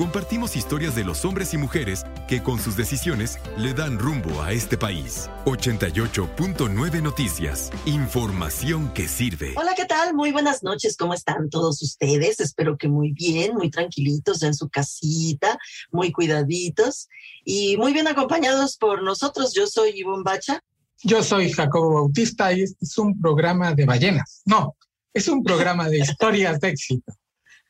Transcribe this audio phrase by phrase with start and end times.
[0.00, 4.50] Compartimos historias de los hombres y mujeres que con sus decisiones le dan rumbo a
[4.50, 5.28] este país.
[5.44, 7.70] 88.9 Noticias.
[7.84, 9.52] Información que sirve.
[9.58, 10.14] Hola, ¿qué tal?
[10.14, 10.96] Muy buenas noches.
[10.96, 12.40] ¿Cómo están todos ustedes?
[12.40, 15.58] Espero que muy bien, muy tranquilitos en su casita,
[15.92, 17.10] muy cuidaditos
[17.44, 19.52] y muy bien acompañados por nosotros.
[19.52, 20.64] Yo soy Ivonne Bacha.
[21.02, 24.40] Yo soy Jacobo Bautista y este es un programa de ballenas.
[24.46, 24.76] No,
[25.12, 27.12] es un programa de historias de éxito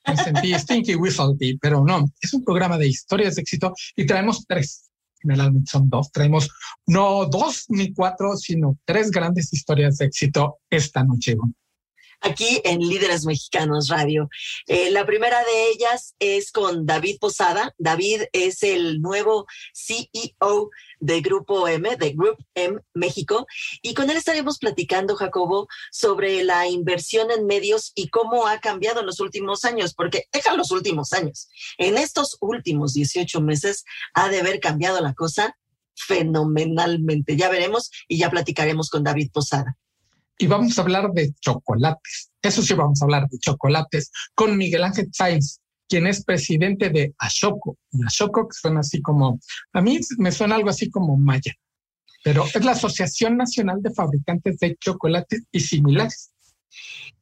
[0.06, 4.44] me sentí Stinky Whistle pero no, es un programa de historias de éxito y traemos
[4.46, 4.86] tres.
[5.22, 6.10] Generalmente son dos.
[6.10, 6.48] Traemos
[6.86, 11.36] no dos ni cuatro, sino tres grandes historias de éxito esta noche
[12.20, 14.28] aquí en Líderes Mexicanos Radio.
[14.66, 17.74] Eh, la primera de ellas es con David Posada.
[17.78, 23.46] David es el nuevo CEO de Grupo M, de Group M México,
[23.82, 29.00] y con él estaremos platicando, Jacobo, sobre la inversión en medios y cómo ha cambiado
[29.00, 31.48] en los últimos años, porque deja los últimos años.
[31.78, 35.56] En estos últimos 18 meses ha de haber cambiado la cosa
[35.94, 37.36] fenomenalmente.
[37.36, 39.76] Ya veremos y ya platicaremos con David Posada
[40.40, 42.30] y vamos a hablar de chocolates.
[42.40, 47.14] Eso sí, vamos a hablar de chocolates con Miguel Ángel Sainz, quien es presidente de
[47.18, 47.76] Ashoco.
[47.92, 49.38] Y Ashoco que suena así como,
[49.74, 51.54] a mí me suena algo así como Maya,
[52.24, 56.29] pero es la Asociación Nacional de Fabricantes de Chocolates y similares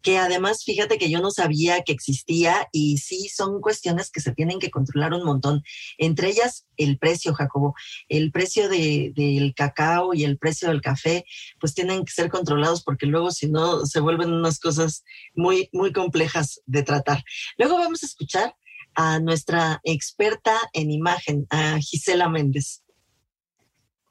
[0.02, 4.32] que además fíjate que yo no sabía que existía y sí son cuestiones que se
[4.32, 5.62] tienen que controlar un montón.
[5.98, 7.74] Entre ellas el precio, Jacobo,
[8.08, 11.24] el precio del cacao y el precio del café,
[11.60, 15.04] pues tienen que ser controlados porque luego si no se vuelven unas cosas
[15.34, 17.22] muy, muy complejas de tratar.
[17.56, 18.54] Luego vamos a escuchar
[18.94, 22.82] a nuestra experta en imagen, a Gisela Méndez.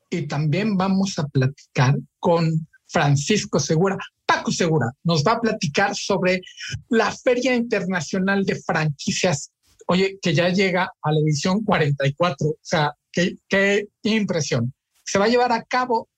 [0.09, 3.95] Y también vamos a platicar con Francisco Segura.
[4.25, 6.41] Paco Segura nos va a platicar sobre
[6.89, 9.51] la Feria Internacional de Franquicias,
[9.85, 12.47] oye, que ya llega a la edición 44.
[12.47, 14.73] O sea, qué, qué impresión.
[15.05, 16.09] Se va a llevar a cabo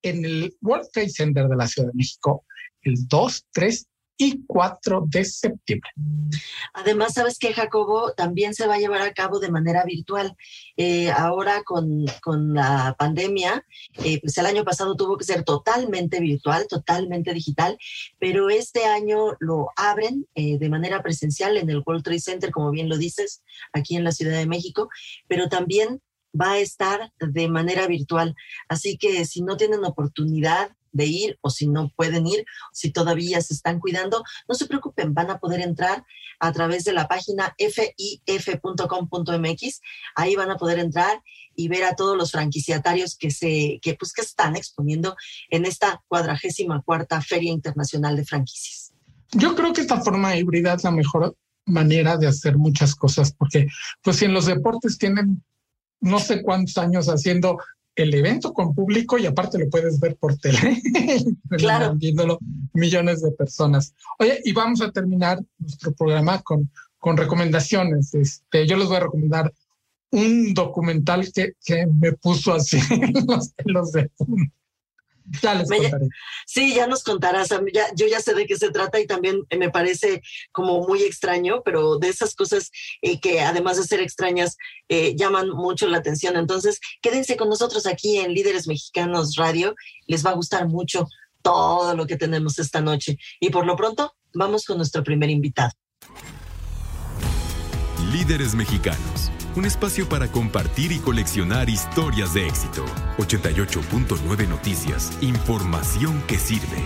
[0.00, 2.46] en el World Trade Center de la Ciudad de México
[2.80, 3.86] el 2, 3
[4.18, 5.90] y 4 de septiembre.
[6.74, 10.36] Además, sabes que Jacobo también se va a llevar a cabo de manera virtual.
[10.76, 12.04] Eh, ahora con,
[12.52, 13.64] la pandemia,
[14.04, 17.78] eh, pues el año pasado tuvo que ser totalmente virtual, totalmente digital,
[18.18, 22.72] pero este año lo abren eh, de manera presencial en el World Trade Center, como
[22.72, 23.42] bien lo dices,
[23.72, 24.88] aquí en la Ciudad de México,
[25.28, 26.02] pero también
[26.38, 28.34] va a estar de manera virtual.
[28.68, 33.40] Así que si no tienen oportunidad de ir o si no pueden ir, si todavía
[33.40, 36.04] se están cuidando, no se preocupen, van a poder entrar
[36.40, 38.70] a través de la página fif.com.mx.
[40.14, 41.22] Ahí van a poder entrar
[41.54, 45.16] y ver a todos los franquiciatarios que se que pues que están exponiendo
[45.50, 48.92] en esta cuadragésima cuarta Feria Internacional de Franquicias.
[49.32, 53.66] Yo creo que esta forma híbrida es la mejor manera de hacer muchas cosas porque
[54.02, 55.44] pues si en los deportes tienen
[56.00, 57.58] no sé cuántos años haciendo
[57.98, 60.80] el evento con público y aparte lo puedes ver por tele,
[61.50, 61.94] claro.
[61.96, 62.38] viéndolo
[62.72, 63.94] millones de personas.
[64.18, 68.14] Oye, y vamos a terminar nuestro programa con, con recomendaciones.
[68.14, 69.52] Este, yo les voy a recomendar
[70.10, 74.52] un documental que, que me puso así en los pelos de punta.
[75.42, 76.08] Ya les contaré.
[76.46, 77.48] Sí, ya nos contarás.
[77.96, 80.22] yo ya sé de qué se trata y también me parece
[80.52, 82.70] como muy extraño, pero de esas cosas
[83.02, 84.56] eh, que además de ser extrañas
[84.88, 86.36] eh, llaman mucho la atención.
[86.36, 89.74] Entonces, quédense con nosotros aquí en Líderes Mexicanos Radio.
[90.06, 91.06] Les va a gustar mucho
[91.42, 93.18] todo lo que tenemos esta noche.
[93.40, 95.72] Y por lo pronto, vamos con nuestro primer invitado.
[98.12, 99.17] Líderes Mexicanos
[99.58, 102.84] un espacio para compartir y coleccionar historias de éxito.
[103.18, 106.78] 88.9 Noticias, información que sirve.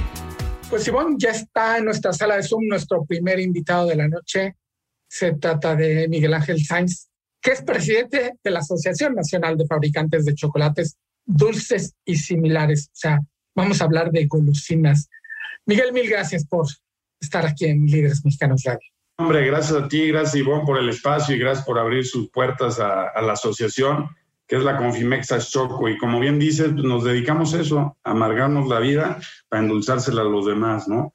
[0.71, 4.57] Pues Ivonne, ya está en nuestra sala de Zoom nuestro primer invitado de la noche.
[5.07, 7.11] Se trata de Miguel Ángel Sainz,
[7.43, 10.97] que es presidente de la Asociación Nacional de Fabricantes de Chocolates
[11.27, 12.87] Dulces y Similares.
[12.87, 13.21] O sea,
[13.55, 15.11] vamos a hablar de golosinas.
[15.67, 16.67] Miguel, mil gracias por
[17.21, 18.89] estar aquí en Líderes Mexicanos Radio.
[19.23, 22.81] Hombre, gracias a ti, gracias Ivonne por el espacio y gracias por abrir sus puertas
[22.81, 24.09] a, la asociación,
[24.49, 25.89] que es la Confimexa Choco.
[25.89, 30.23] Y como bien dices, pues, nos dedicamos a eso, a amargarnos la vida para endulzársela
[30.23, 31.15] a los demás, ¿no?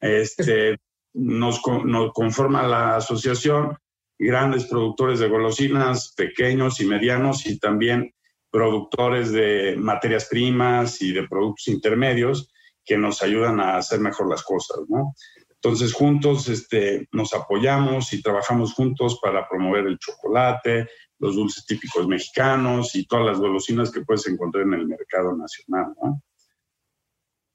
[0.00, 0.80] Este,
[1.14, 3.78] nos, nos conforma la asociación
[4.18, 8.12] grandes productores de golosinas, pequeños y medianos, y también
[8.50, 12.52] productores de materias primas y de productos intermedios
[12.84, 15.14] que nos ayudan a hacer mejor las cosas, ¿no?
[15.62, 20.88] Entonces, juntos este, nos apoyamos y trabajamos juntos para promover el chocolate,
[21.18, 25.94] los dulces típicos mexicanos y todas las golosinas que puedes encontrar en el mercado nacional.
[26.02, 26.22] ¿no?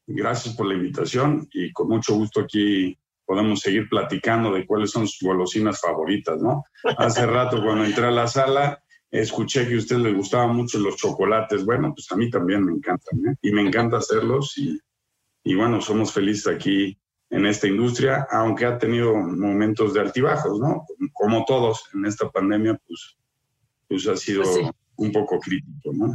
[0.07, 5.07] Gracias por la invitación y con mucho gusto aquí podemos seguir platicando de cuáles son
[5.07, 6.65] sus golosinas favoritas, ¿no?
[6.97, 10.97] Hace rato cuando entré a la sala escuché que a usted le gustaban mucho los
[10.97, 11.65] chocolates.
[11.65, 13.35] Bueno, pues a mí también me encantan, ¿eh?
[13.41, 14.77] Y me encanta hacerlos y,
[15.43, 16.97] y bueno, somos felices aquí
[17.31, 20.85] en esta industria, aunque ha tenido momentos de altibajos, ¿no?
[21.13, 23.15] Como todos en esta pandemia, pues,
[23.87, 26.13] pues ha sido pues un poco crítico, ¿no?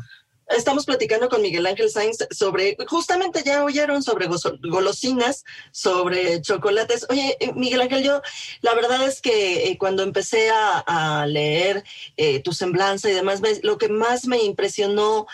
[0.49, 4.29] Estamos platicando con Miguel Ángel Sainz sobre, justamente ya oyeron sobre
[4.63, 7.05] golosinas, sobre chocolates.
[7.11, 8.23] Oye, eh, Miguel Ángel, yo
[8.61, 11.83] la verdad es que eh, cuando empecé a, leer
[12.17, 15.27] eh, tu semblanza y demás, lo que más me impresionó,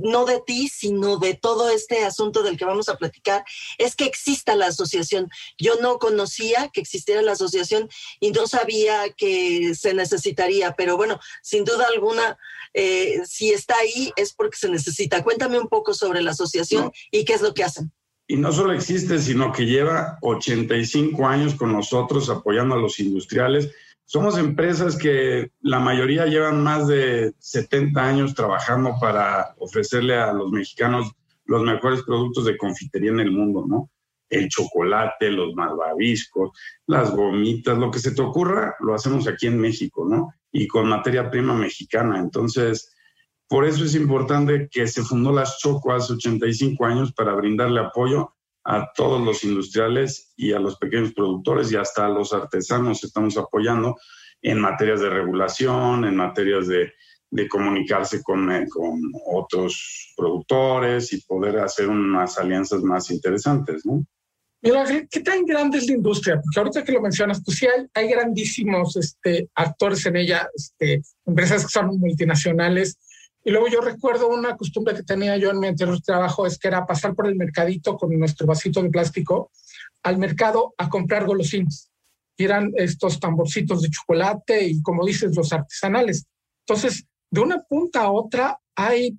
[0.00, 3.44] no de ti, sino de todo este asunto del que vamos a platicar,
[3.78, 5.28] es que exista la asociación.
[5.58, 7.88] Yo no conocía que existiera la asociación
[8.20, 12.38] y no sabía que se necesitaría, pero bueno, sin duda alguna
[12.74, 15.22] eh, si está ahí es porque se necesita.
[15.22, 17.92] Cuéntame un poco sobre la asociación y qué es lo que hacen.
[18.26, 23.70] Y no solo existe, sino que lleva 85 años con nosotros apoyando a los industriales.
[24.06, 30.52] Somos empresas que la mayoría llevan más de 70 años trabajando para ofrecerle a los
[30.52, 31.12] mexicanos
[31.46, 33.90] los mejores productos de confitería en el mundo, ¿no?
[34.28, 36.50] El chocolate, los malvaviscos,
[36.86, 40.32] las gomitas, lo que se te ocurra, lo hacemos aquí en México, ¿no?
[40.54, 42.18] y con materia prima mexicana.
[42.18, 42.94] Entonces,
[43.48, 48.32] por eso es importante que se fundó las Choco hace 85 años para brindarle apoyo
[48.64, 53.36] a todos los industriales y a los pequeños productores y hasta a los artesanos estamos
[53.36, 53.96] apoyando
[54.40, 56.92] en materias de regulación, en materias de,
[57.30, 63.82] de comunicarse con, eh, con, otros productores y poder hacer unas alianzas más interesantes,
[65.10, 66.36] ¿qué tan grande es la industria?
[66.36, 71.02] Porque ahorita que lo mencionas, pues sí hay, hay grandísimos este, actores en ella, este,
[71.26, 72.98] empresas que son multinacionales.
[73.44, 76.68] Y luego yo recuerdo una costumbre que tenía yo en mi anterior trabajo, es que
[76.68, 79.50] era pasar por el mercadito con nuestro vasito de plástico
[80.02, 81.90] al mercado a comprar golosinas.
[82.36, 86.24] Y eran estos tamborcitos de chocolate y, como dices, los artesanales.
[86.66, 89.18] Entonces, de una punta a otra hay,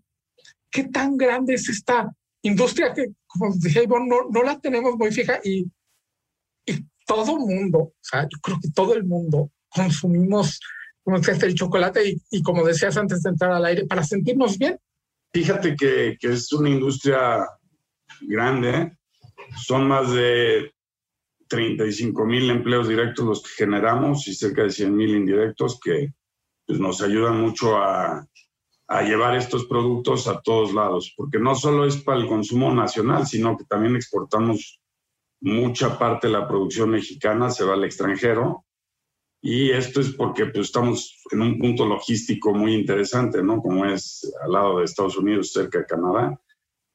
[0.71, 2.12] ¿qué tan grande es esta
[2.42, 5.66] industria que, como dije, no, no la tenemos muy fija y,
[6.66, 10.60] y todo mundo, o sea, yo creo que todo el mundo consumimos
[11.06, 14.80] como el chocolate y, y, como decías antes de entrar al aire, para sentirnos bien.
[15.31, 17.48] Fíjate que, que es una industria
[18.22, 18.98] grande,
[19.63, 20.74] son más de
[21.48, 26.12] 35 mil empleos directos los que generamos y cerca de 100 mil indirectos que
[26.66, 28.25] pues, nos ayudan mucho a,
[28.88, 33.28] a llevar estos productos a todos lados, porque no solo es para el consumo nacional,
[33.28, 34.81] sino que también exportamos
[35.42, 38.66] mucha parte de la producción mexicana, se va al extranjero.
[39.47, 43.61] Y esto es porque pues, estamos en un punto logístico muy interesante, ¿no?
[43.61, 46.42] Como es al lado de Estados Unidos, cerca de Canadá.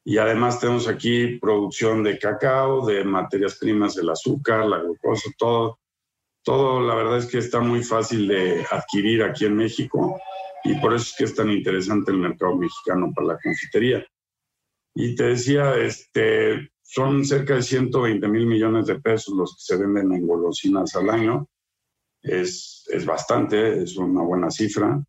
[0.04, 5.78] Y además tenemos aquí producción de cacao, de materias primas, el azúcar, la glucosa, todo.
[6.42, 10.19] Todo, la verdad es que está muy fácil de adquirir aquí en México
[10.64, 14.04] y por eso es que es tan interesante el mercado mexicano para la confitería.
[14.97, 19.76] Y te decía, este, son cerca de 120 mil millones de pesos los que se
[19.80, 21.47] venden en golosinas al año.
[22.23, 25.03] Es, es bastante, es una buena cifra.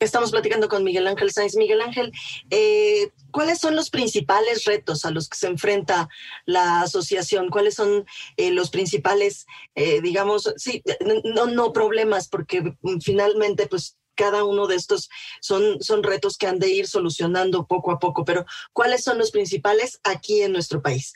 [0.00, 1.56] Estamos platicando con Miguel Ángel Sáenz.
[1.56, 2.12] Miguel Ángel,
[2.50, 6.08] eh, ¿cuáles son los principales retos a los que se enfrenta
[6.44, 7.48] la asociación?
[7.48, 8.04] ¿Cuáles son
[8.36, 10.82] eh, los principales, eh, digamos, sí,
[11.24, 15.08] no, no problemas, porque finalmente, pues cada uno de estos
[15.40, 19.30] son, son retos que han de ir solucionando poco a poco, pero ¿cuáles son los
[19.30, 21.12] principales aquí en nuestro país?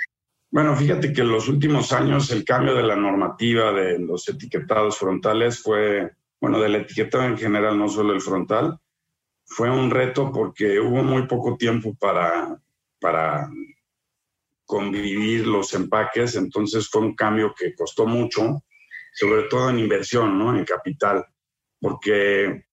[0.50, 4.96] Bueno, fíjate que en los últimos años el cambio de la normativa de los etiquetados
[4.96, 8.78] frontales fue, bueno, del etiquetado en general, no solo el frontal,
[9.44, 12.58] fue un reto porque hubo muy poco tiempo para,
[12.98, 13.50] para
[14.64, 18.62] convivir los empaques, entonces fue un cambio que costó mucho,
[19.12, 20.56] sobre todo en inversión, ¿no?
[20.56, 21.26] En capital,
[21.78, 22.64] porque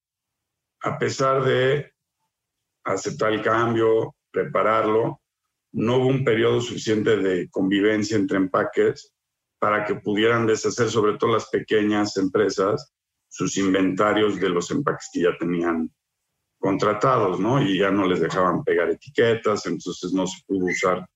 [0.80, 1.92] a pesar de
[2.84, 5.20] aceptar el cambio, prepararlo,
[5.76, 9.12] no hubo un periodo suficiente de convivencia entre empaques
[9.58, 12.94] para que pudieran deshacer, sobre todo las pequeñas empresas,
[13.28, 15.92] sus inventarios de los empaques que ya tenían
[16.58, 17.62] contratados, ¿no?
[17.62, 21.06] Y ya no les dejaban pegar etiquetas, entonces no se pudo usar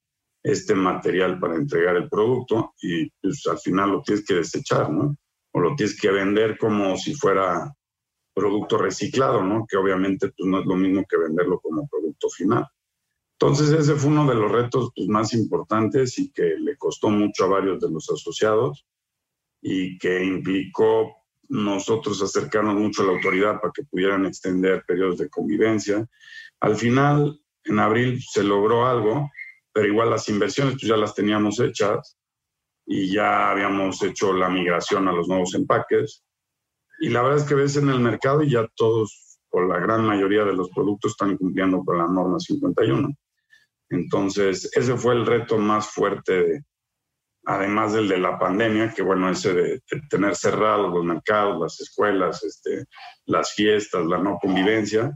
[0.43, 5.17] este material para entregar el producto y pues al final lo tienes que desechar, ¿no?
[5.53, 7.73] O lo tienes que vender como si fuera
[8.35, 9.65] producto reciclado, ¿no?
[9.67, 12.67] Que obviamente pues, no es lo mismo que venderlo como producto final.
[13.43, 17.45] Entonces ese fue uno de los retos pues, más importantes y que le costó mucho
[17.45, 18.87] a varios de los asociados
[19.63, 21.17] y que implicó
[21.49, 26.07] nosotros acercarnos mucho a la autoridad para que pudieran extender periodos de convivencia.
[26.61, 29.31] Al final, en abril se logró algo,
[29.73, 32.19] pero igual las inversiones pues ya las teníamos hechas
[32.85, 36.23] y ya habíamos hecho la migración a los nuevos empaques.
[37.01, 40.05] Y la verdad es que ves en el mercado y ya todos, o la gran
[40.05, 43.09] mayoría de los productos están cumpliendo con la norma 51.
[43.91, 46.65] Entonces, ese fue el reto más fuerte de,
[47.45, 52.43] además del de la pandemia, que bueno, ese de, tener cerrados los mercados, las escuelas,
[52.45, 52.85] este,
[53.27, 55.11] las fiestas, la no convivencia,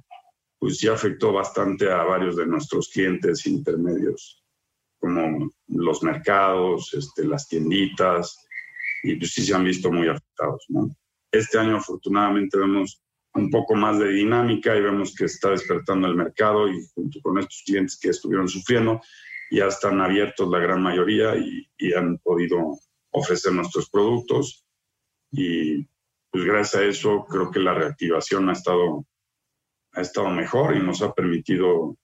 [0.59, 4.43] pues sí afectó bastante a varios de nuestros clientes intermedios,
[4.99, 8.45] como los mercados, este, las tienditas,
[9.05, 10.67] y pues sí se han visto muy afectados.
[11.31, 13.04] Este año afortunadamente vemos
[13.35, 17.39] un poco más de dinámica y vemos que está despertando el mercado y junto con
[17.39, 19.01] estos clientes que estuvieron sufriendo,
[19.51, 22.79] ya están abiertos la gran mayoría y, han podido
[23.11, 24.65] ofrecer nuestros productos.
[25.31, 25.85] Y
[26.31, 29.05] pues gracias a eso creo que la reactivación ha estado,
[29.93, 31.97] ha estado mejor y nos ha permitido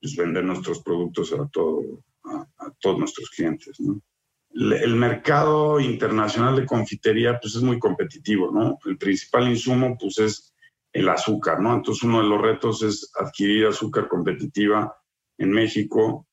[0.00, 3.78] pues, vender nuestros productos a, todo, a, todos nuestros clientes.
[4.52, 8.78] El mercado internacional de confitería pues es muy competitivo, ¿no?
[8.84, 10.54] El principal insumo pues es
[10.92, 11.74] el azúcar, ¿no?
[11.74, 14.96] Entonces uno de los retos es adquirir azúcar competitiva
[15.38, 16.26] en México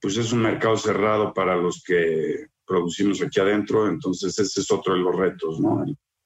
[0.00, 4.94] pues es un mercado cerrado para los que producimos aquí adentro, entonces ese es otro
[4.94, 5.84] de los retos, ¿no?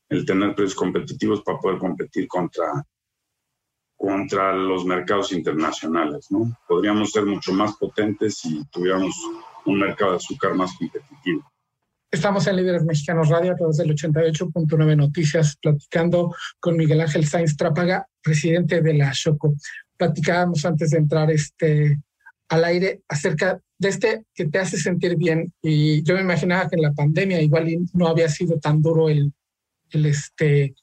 [0.08, 2.86] El, tener precios competitivos para poder competir contra,
[3.96, 6.54] contra los mercados internacionales, ¿no?
[6.68, 9.14] Podríamos ser mucho más potentes si tuviéramos
[9.64, 11.11] un mercado de azúcar más competitivo.
[12.10, 17.56] Estamos en Líderes Mexicanos Radio a través del 88.9 Noticias, platicando con Miguel Ángel Sainz
[17.56, 19.54] Trápaga, presidente de la Choco.
[19.96, 21.98] Platicábamos antes de entrar este,
[22.48, 25.52] al aire acerca de este que te hace sentir bien.
[25.62, 29.32] Y yo me imaginaba que en la pandemia igual no había sido tan duro el,
[29.90, 30.74] el, este,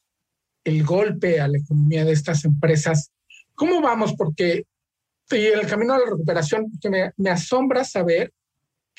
[0.64, 3.12] el golpe a la economía de estas empresas.
[3.54, 4.16] ¿Cómo vamos?
[4.16, 4.66] Porque
[5.32, 8.34] y el camino a la recuperación, que me, me asombra saber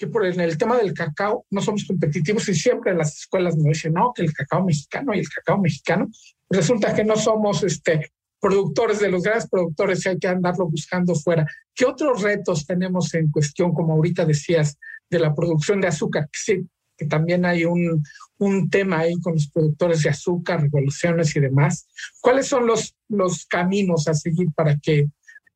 [0.01, 3.69] que por en el tema del cacao no somos competitivos y siempre las escuelas me
[3.69, 6.09] dicen, no, que el cacao mexicano y el cacao mexicano.
[6.49, 11.47] Resulta que no somos este, productores, de los grandes productores, hay que andarlo buscando fuera.
[11.75, 14.79] ¿Qué otros retos tenemos en cuestión, como ahorita decías,
[15.11, 16.31] de la producción de azúcar?
[16.33, 16.67] Sí,
[16.97, 18.03] que también hay un,
[18.39, 21.87] un tema ahí con los productores de azúcar, revoluciones y demás.
[22.23, 25.09] ¿Cuáles son los, los caminos a seguir para que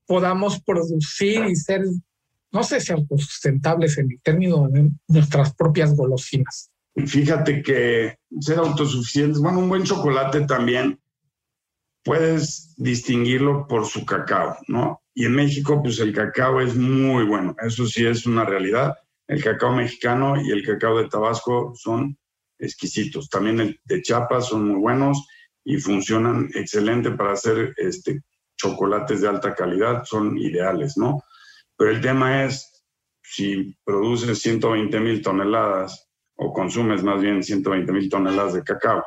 [0.05, 1.81] podamos producir y ser,
[2.55, 6.71] no sé si autosustentables en el término de nuestras propias golosinas?
[6.95, 11.01] Fíjate que ser autosuficientes, bueno, un buen chocolate también
[12.05, 15.03] puedes distinguirlo por su cacao, ¿no?
[15.15, 18.95] Y en México, pues el cacao es muy bueno, eso sí es una realidad.
[19.27, 22.17] El cacao mexicano y el cacao de Tabasco son
[22.59, 23.29] exquisitos.
[23.29, 25.27] También el de Chiapas son muy buenos
[25.65, 28.23] y funcionan excelente para hacer este,
[28.57, 31.23] chocolates de alta calidad, son ideales, ¿no?
[31.77, 32.85] Pero el tema es,
[33.23, 39.03] si produces 120 mil toneladas o consumes más bien 120 mil toneladas de cacao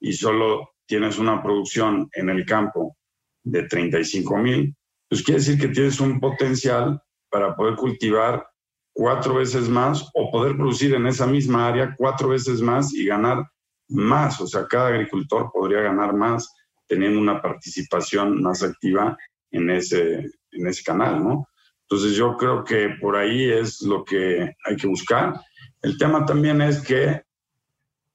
[0.00, 2.96] y solo tienes una producción en el campo
[3.44, 4.76] de 35 mil,
[5.08, 7.00] pues quiere decir que tienes un potencial
[7.30, 8.46] para poder cultivar
[8.92, 13.46] cuatro veces más o poder producir en esa misma área cuatro veces más y ganar
[13.88, 14.40] más.
[14.40, 16.52] O sea, cada agricultor podría ganar más
[16.86, 19.16] teniendo una participación más activa
[19.50, 21.46] en ese, en ese canal, ¿no?
[21.92, 25.38] Entonces yo creo que por ahí es lo que hay que buscar.
[25.82, 27.20] El tema también es que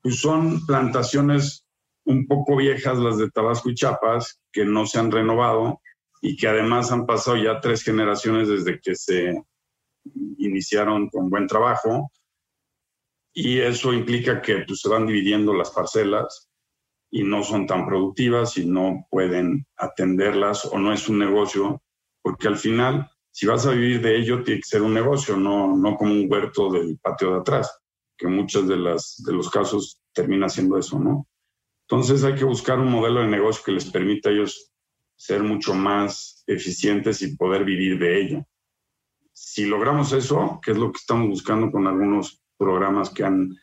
[0.02, 1.64] pues, son plantaciones
[2.04, 5.80] un poco viejas las de Tabasco y Chiapas, que no se han renovado
[6.24, 9.44] y que además han pasado ya tres generaciones desde que se
[10.40, 12.10] iniciaron con buen trabajo.
[13.32, 16.50] Y eso implica que pues, se van dividiendo las parcelas
[17.12, 21.84] y no son tan productivas y no pueden atenderlas o no es un negocio,
[22.24, 25.78] porque al final, si vas a vivir de ello, tiene que ser un negocio, no,
[25.78, 27.72] no como un huerto del patio de atrás,
[28.18, 31.28] que muchos de, las, de los casos termina siendo eso, ¿no?
[31.88, 34.72] Entonces hay que buscar un modelo de negocio que les permita a ellos
[35.16, 38.44] ser mucho más eficientes y poder vivir de ello.
[39.34, 43.56] Si logramos eso, que es lo que estamos buscando con algunos programas que han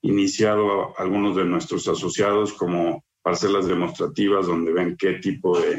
[0.00, 5.78] iniciado algunos de nuestros asociados como parcelas demostrativas donde ven qué tipo de,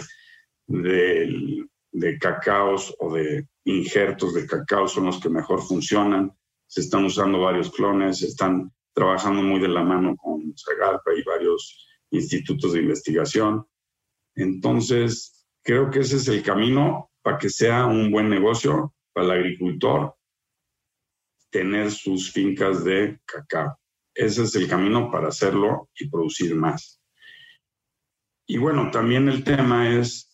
[0.68, 6.32] de, de cacaos o de injertos de cacao son los que mejor funcionan.
[6.68, 11.24] Se están usando varios clones, se están trabajando muy de la mano con Zagarpa y
[11.24, 13.66] varios institutos de investigación.
[14.36, 19.32] Entonces, creo que ese es el camino para que sea un buen negocio para el
[19.32, 20.16] agricultor
[21.50, 23.78] tener sus fincas de cacao.
[24.14, 27.02] Ese es el camino para hacerlo y producir más.
[28.48, 30.31] Y bueno, también el tema es,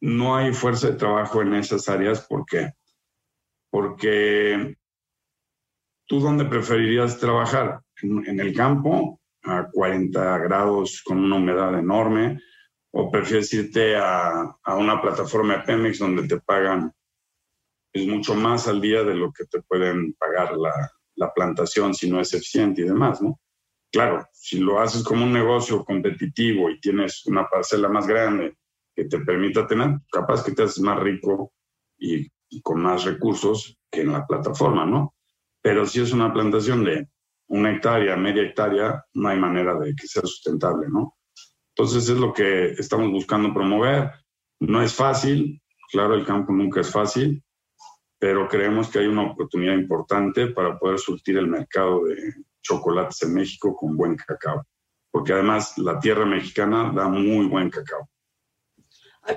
[0.00, 2.26] no hay fuerza de trabajo en esas áreas.
[2.26, 2.72] ¿Por qué?
[3.70, 4.76] Porque
[6.06, 7.80] tú dónde preferirías trabajar?
[8.02, 12.40] En, el campo, a 40 grados con una humedad enorme,
[12.92, 16.92] o prefieres irte a, a una plataforma de Pemex donde te pagan
[17.92, 22.10] es mucho más al día de lo que te pueden pagar la, la plantación si
[22.10, 23.40] no es eficiente y demás, ¿no?
[23.92, 28.56] Claro, si lo haces como un negocio competitivo y tienes una parcela más grande
[29.00, 31.54] que te permita tener, capaz que te haces más rico
[31.98, 32.28] y,
[32.62, 35.14] con más recursos que en la plataforma, ¿no?
[35.62, 37.08] Pero si es una plantación de
[37.48, 41.16] una hectárea, media hectárea, no hay manera de que sea sustentable, ¿no?
[41.74, 44.10] Entonces es lo que estamos buscando promover.
[44.58, 47.42] No es fácil, claro, el campo nunca es fácil,
[48.18, 53.32] pero creemos que hay una oportunidad importante para poder surtir el mercado de chocolates en
[53.32, 54.66] México con buen cacao,
[55.10, 58.10] porque además la tierra mexicana da muy buen cacao.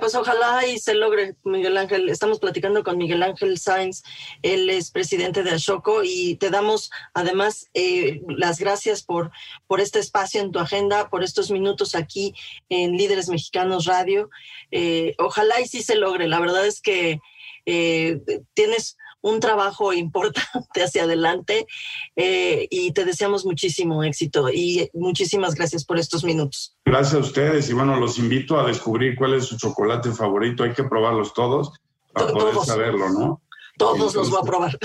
[0.00, 2.08] Pues ojalá y se logre, Miguel Ángel.
[2.08, 4.02] Estamos platicando con Miguel Ángel Sainz,
[4.42, 9.30] él es presidente de Ashoco y te damos además eh, las gracias por,
[9.66, 12.34] por este espacio en tu agenda, por estos minutos aquí
[12.70, 14.30] en Líderes Mexicanos Radio.
[14.70, 16.28] Eh, ojalá y sí se logre.
[16.28, 17.20] La verdad es que
[17.66, 18.20] eh,
[18.54, 21.66] tienes un trabajo importante hacia adelante
[22.14, 26.76] eh, y te deseamos muchísimo éxito y muchísimas gracias por estos minutos.
[26.84, 30.62] Gracias a ustedes y bueno, los invito a descubrir cuál es su chocolate favorito.
[30.62, 31.72] Hay que probarlos todos
[32.12, 33.42] para poder saberlo, ¿no?
[33.78, 34.78] Todos los voy a probar.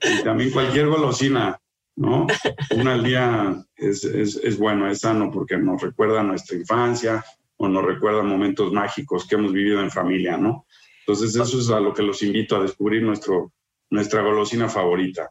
[0.00, 1.60] Y también cualquier golosina,
[1.96, 2.26] ¿no?
[2.74, 7.22] Una al día es, es, es bueno, es sano porque nos recuerda nuestra infancia
[7.58, 10.64] o nos recuerda momentos mágicos que hemos vivido en familia, ¿no?
[11.08, 13.50] Entonces eso es a lo que los invito a descubrir nuestro,
[13.88, 15.30] nuestra golosina favorita.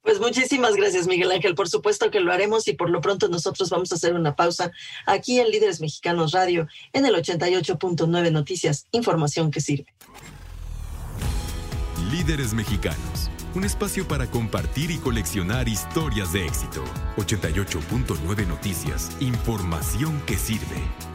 [0.00, 1.54] Pues muchísimas gracias, Miguel Ángel.
[1.54, 4.72] Por supuesto que lo haremos y por lo pronto nosotros vamos a hacer una pausa
[5.06, 9.94] aquí en Líderes Mexicanos Radio en el 88.9 Noticias, información que sirve.
[12.10, 16.82] Líderes Mexicanos, un espacio para compartir y coleccionar historias de éxito.
[17.16, 21.11] 88.9 Noticias, información que sirve.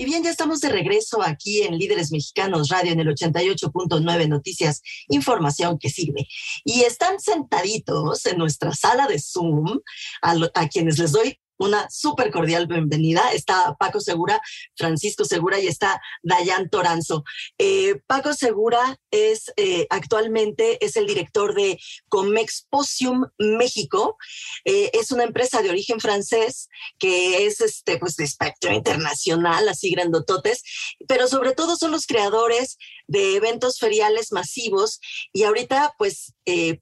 [0.00, 4.80] Y bien, ya estamos de regreso aquí en Líderes Mexicanos Radio en el 88.9 Noticias,
[5.08, 6.26] información que sirve.
[6.64, 9.78] Y están sentaditos en nuestra sala de Zoom,
[10.22, 13.32] a, a quienes les doy una súper cordial bienvenida.
[13.32, 14.40] Está Paco Segura,
[14.76, 17.22] Francisco Segura y está Dayan Toranzo.
[17.58, 24.16] Eh, Paco Segura es eh, actualmente es el director de Comexposium México.
[24.64, 26.68] Eh, es una empresa de origen francés
[26.98, 30.62] que es este, pues, de espectro internacional, así grandototes,
[31.06, 35.00] pero sobre todo son los creadores de eventos feriales masivos
[35.32, 36.32] y ahorita pues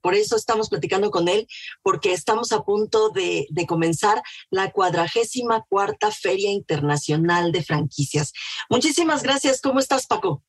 [0.01, 1.47] por eso estamos platicando con él
[1.83, 8.33] porque estamos a punto de, de comenzar la cuadragésima cuarta Feria Internacional de Franquicias.
[8.69, 9.61] Muchísimas gracias.
[9.61, 10.43] ¿Cómo estás, Paco?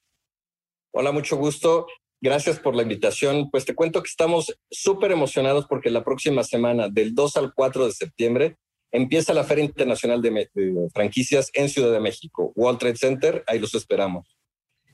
[0.92, 1.87] Hola, mucho gusto.
[2.20, 3.50] Gracias por la invitación.
[3.50, 7.87] Pues te cuento que estamos súper emocionados porque la próxima semana, del 2 al 4
[7.87, 8.56] de septiembre,
[8.92, 13.44] empieza la Feria Internacional de, de Franquicias en Ciudad de México, World Trade Center.
[13.46, 14.37] Ahí los esperamos.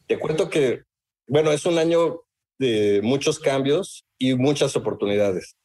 [0.07, 0.83] Te cuento que,
[1.27, 2.21] bueno, es un año
[2.59, 5.57] de muchos cambios y muchas oportunidades.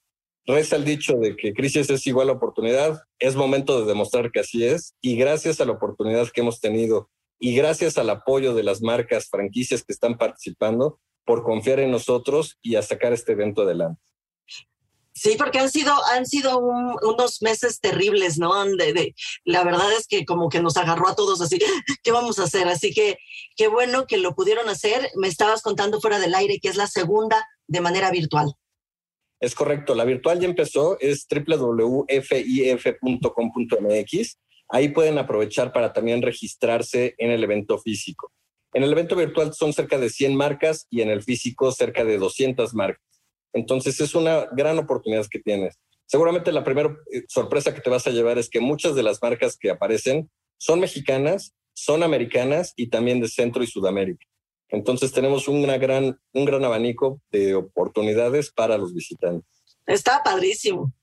[0.46, 3.00] Reza el dicho de que crisis es igual a oportunidad.
[3.20, 4.96] Es momento de demostrar que así es.
[5.02, 9.28] Y gracias a la oportunidad que hemos tenido y gracias al apoyo de las marcas
[9.30, 14.02] franquicias que están participando por confiar en nosotros y a sacar este evento adelante.
[15.14, 18.54] Sí, porque han sido, han sido unos meses terribles, ¿no?
[19.44, 21.60] La verdad es que como que nos agarró a todos así,
[22.04, 22.68] ¿qué vamos a hacer?
[22.68, 23.18] Así que
[23.56, 25.10] qué bueno que lo pudieron hacer.
[25.16, 28.54] Me estabas contando fuera del aire que es la segunda de manera virtual.
[29.40, 32.08] Es correcto, la virtual ya empezó, es www.fif.com.mx.
[34.70, 38.32] Ahí pueden aprovechar para también registrarse en el evento físico.
[38.74, 42.18] En el evento virtual son cerca de 100 marcas y en el físico cerca de
[42.18, 43.11] 200 marcas.
[43.54, 45.78] Entonces es una gran oportunidad que tienes.
[46.06, 49.22] Seguramente la primera eh, sorpresa que te vas a llevar es que muchas de las
[49.22, 54.26] marcas que aparecen son mexicanas, son americanas y también de Centro y Sudamérica.
[54.70, 59.50] Entonces tenemos gran, un gran abanico de oportunidades para los visitantes.
[59.86, 60.94] Está padrísimo.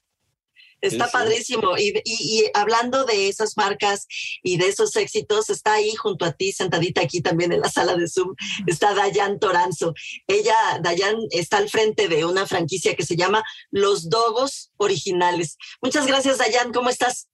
[0.80, 1.76] Está padrísimo.
[1.76, 4.06] Y, hablando de esas marcas
[4.42, 7.96] y de esos éxitos, está ahí junto a ti, sentadita aquí también en la sala
[7.96, 8.34] de Zoom,
[8.66, 9.94] está Dayan Toranzo.
[10.26, 15.56] Ella, Dayan, está al frente de una franquicia que se llama Los Dogos Originales.
[15.82, 16.72] Muchas gracias, Dayan.
[16.72, 17.28] ¿Cómo estás?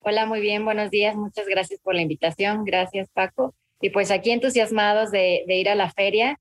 [0.00, 0.64] Hola, muy bien.
[0.64, 1.16] Buenos días.
[1.16, 2.64] Muchas gracias por la invitación.
[2.64, 3.54] Gracias, Paco.
[3.80, 6.38] Y pues aquí entusiasmados de, ir a la feria.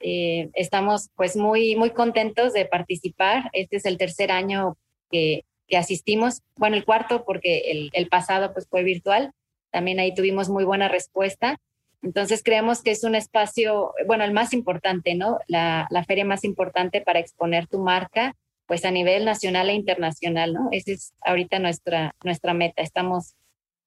[0.00, 3.50] Eh, estamos pues muy, muy contentos de participar.
[3.52, 4.78] Este es el tercer año
[5.10, 5.44] que,
[5.76, 9.32] asistimos, bueno, el cuarto porque el, pasado pues fue virtual,
[9.70, 11.58] también ahí tuvimos muy buena respuesta.
[12.02, 15.38] Entonces creemos que es un espacio, bueno, el más importante, ¿no?
[15.46, 18.34] La, la feria más importante para exponer tu marca,
[18.66, 20.68] pues a nivel nacional e internacional, ¿no?
[20.72, 22.82] Esa es ahorita nuestra, nuestra meta.
[22.82, 23.34] Estamos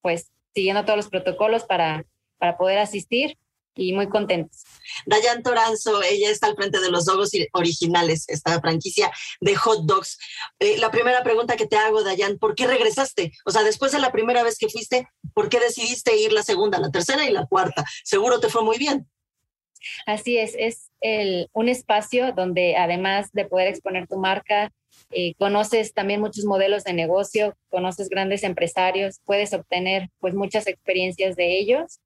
[0.02, 2.06] pues siguiendo todos los protocolos para,
[2.38, 3.38] para poder asistir
[3.76, 4.64] y muy contentos.
[5.06, 10.18] Dayan Toranzo, ella está al frente de los Dogos originales, esta franquicia de hot dogs.
[10.60, 13.32] Eh, la primera pregunta que te hago, Dayan, ¿por qué regresaste?
[13.46, 16.80] O sea, después de la primera vez que fuiste, ¿por qué decidiste ir la segunda,
[16.80, 17.86] la tercera y la cuarta?
[18.04, 19.08] Seguro te fue muy bien.
[20.06, 24.72] Así es, es el, un espacio donde además de poder exponer tu marca,
[25.12, 31.36] eh, conoces también muchos modelos de negocio, conoces grandes empresarios, puedes obtener pues muchas experiencias
[31.36, 32.00] de ellos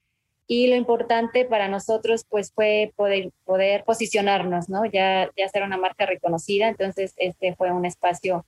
[0.47, 4.85] y lo importante para nosotros pues fue poder, poder posicionarnos, ¿no?
[4.85, 8.45] Ya, ya ser una marca reconocida, entonces este fue un espacio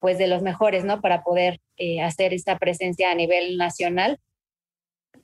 [0.00, 1.00] pues de los mejores, ¿no?
[1.00, 4.18] Para poder eh, hacer esta presencia a nivel nacional.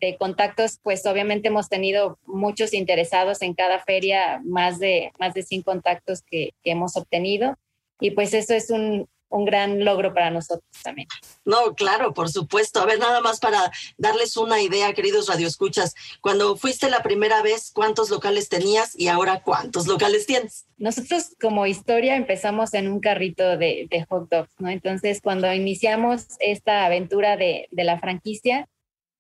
[0.01, 5.43] De contactos, pues obviamente hemos tenido muchos interesados en cada feria, más de, más de
[5.43, 7.57] 100 contactos que, que hemos obtenido.
[8.01, 11.09] Y pues eso es un, un gran logro para nosotros también.
[11.45, 12.81] No, claro, por supuesto.
[12.81, 15.95] A ver, nada más para darles una idea, queridos radioescuchas.
[16.21, 20.67] Cuando fuiste la primera vez, ¿cuántos locales tenías y ahora cuántos locales tienes?
[20.77, 24.69] Nosotros como historia empezamos en un carrito de, hot dogs, ¿no?
[24.71, 28.69] Entonces, cuando iniciamos esta aventura de, la franquicia,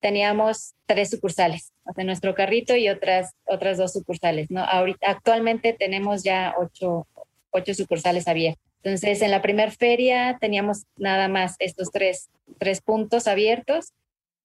[0.01, 4.63] teníamos tres sucursales, o sea, nuestro carrito y otras, otras dos sucursales, ¿no?
[4.63, 7.07] Ahorita, actualmente tenemos ya ocho,
[7.51, 8.74] ocho sucursales abiertas.
[8.85, 13.93] Entonces, en la primera feria teníamos nada más estos tres, tres puntos abiertos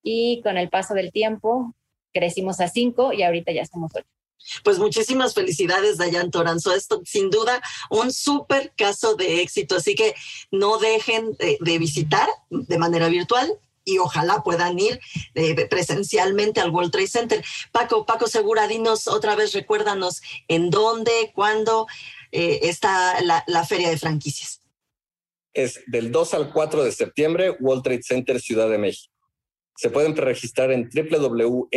[0.01, 1.75] y con el paso del tiempo
[2.13, 4.07] crecimos a cinco y ahorita ya somos ocho.
[4.63, 6.73] Pues muchísimas felicidades, Dayan Toranzo.
[6.73, 10.15] Esto sin duda un súper caso de éxito, así que
[10.51, 13.51] no dejen de, visitar de manera virtual
[13.83, 15.01] y ojalá puedan ir
[15.35, 17.45] eh, presencialmente al World Trade Center.
[17.73, 21.87] Paco, Paco Segura, dinos otra vez, recuérdanos en dónde, cuándo,
[22.31, 24.61] eh, está la, feria de franquicias?
[25.53, 29.13] Es del 2 al 4 de septiembre, World Trade Center Ciudad de México.
[29.75, 31.71] Se pueden preregistrar en www.fif.com.mx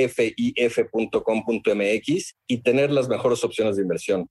[2.46, 4.28] y tener las mejores opciones de inversión.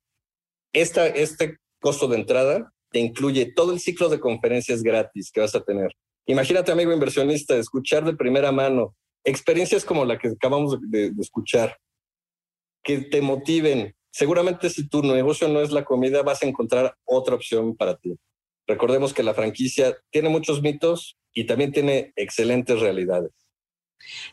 [0.73, 5.63] Este costo de entrada te incluye todo el ciclo de conferencias gratis que vas a
[5.63, 5.95] tener.
[6.27, 11.77] Imagínate, amigo inversionista, escuchar de primera mano experiencias como la que acabamos de escuchar,
[12.83, 17.35] que te motiven, seguramente si tu negocio no es la comida, vas a encontrar otra
[17.35, 18.15] opción para ti.
[18.67, 23.31] Recordemos que la franquicia tiene muchos mitos y también tiene excelentes realidades.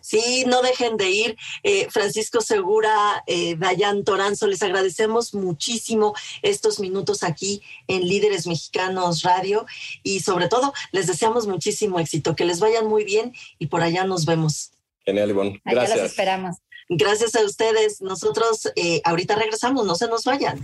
[0.01, 1.37] Sí, no dejen de ir.
[1.63, 9.23] Eh, Francisco Segura, eh, Dayan Toranzo, les agradecemos muchísimo estos minutos aquí en Líderes Mexicanos
[9.23, 9.67] Radio
[10.03, 14.05] y sobre todo les deseamos muchísimo éxito, que les vayan muy bien y por allá
[14.05, 14.73] nos vemos.
[15.05, 15.61] Genial, Ivonne.
[15.65, 15.93] Gracias.
[15.93, 16.57] Allá los esperamos.
[16.89, 18.01] Gracias a ustedes.
[18.01, 20.59] Nosotros eh, ahorita regresamos, no se nos vayan.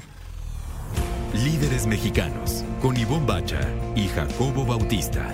[1.32, 3.60] Líderes mexicanos con Ivonne Bacha
[3.94, 5.28] y Jacobo Bautista.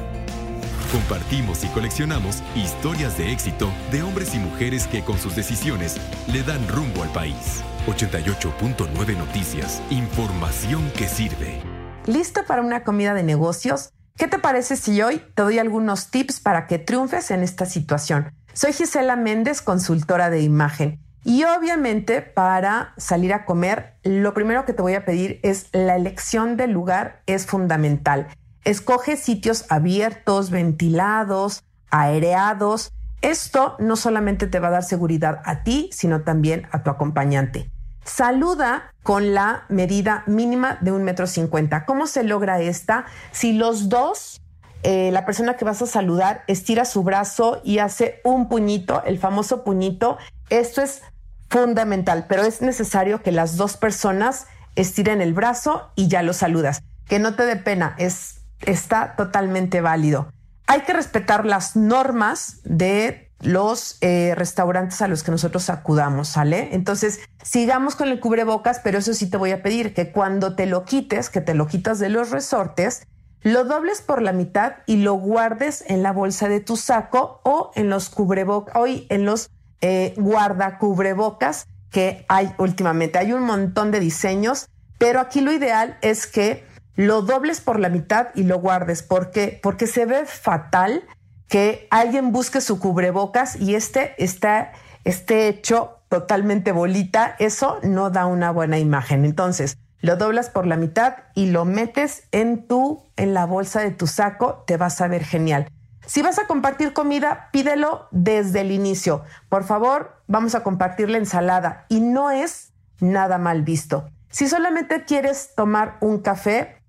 [0.90, 5.98] Compartimos y coleccionamos historias de éxito de hombres y mujeres que con sus decisiones
[6.32, 7.62] le dan rumbo al país.
[7.86, 9.80] 88.9 Noticias.
[9.90, 11.62] Información que sirve.
[12.06, 13.92] ¿Listo para una comida de negocios?
[14.16, 18.34] ¿Qué te parece si hoy te doy algunos tips para que triunfes en esta situación?
[18.52, 21.00] Soy Gisela Méndez, consultora de imagen.
[21.22, 25.94] Y obviamente para salir a comer, lo primero que te voy a pedir es la
[25.94, 28.26] elección del lugar es fundamental.
[28.64, 32.92] Escoge sitios abiertos, ventilados, aireados.
[33.22, 37.70] Esto no solamente te va a dar seguridad a ti, sino también a tu acompañante.
[38.04, 41.84] Saluda con la medida mínima de un metro cincuenta.
[41.84, 43.04] ¿Cómo se logra esta?
[43.30, 44.39] Si los dos
[44.82, 49.18] eh, la persona que vas a saludar estira su brazo y hace un puñito, el
[49.18, 50.16] famoso puñito.
[50.48, 51.02] Esto es
[51.48, 56.82] fundamental, pero es necesario que las dos personas estiren el brazo y ya lo saludas.
[57.06, 60.32] Que no te dé pena, es, está totalmente válido.
[60.66, 66.68] Hay que respetar las normas de los eh, restaurantes a los que nosotros acudamos, ¿sale?
[66.72, 70.66] Entonces, sigamos con el cubrebocas, pero eso sí te voy a pedir que cuando te
[70.66, 73.06] lo quites, que te lo quitas de los resortes,
[73.42, 77.70] lo dobles por la mitad y lo guardes en la bolsa de tu saco o
[77.74, 79.50] en los cubrebocas, hoy en los
[79.80, 83.18] eh, guarda cubrebocas que hay últimamente.
[83.18, 86.64] Hay un montón de diseños, pero aquí lo ideal es que
[86.96, 89.02] lo dobles por la mitad y lo guardes.
[89.02, 89.58] ¿Por qué?
[89.62, 91.02] Porque se ve fatal
[91.48, 94.72] que alguien busque su cubrebocas y este está
[95.04, 97.36] esté hecho totalmente bolita.
[97.38, 99.24] Eso no da una buena imagen.
[99.24, 103.90] Entonces, lo doblas por la mitad y lo metes en tu en la bolsa de
[103.90, 105.68] tu saco, te vas a ver genial.
[106.06, 109.24] Si vas a compartir comida, pídelo desde el inicio.
[109.48, 114.08] Por favor, vamos a compartir la ensalada y no es nada mal visto.
[114.30, 116.79] Si solamente quieres tomar un café,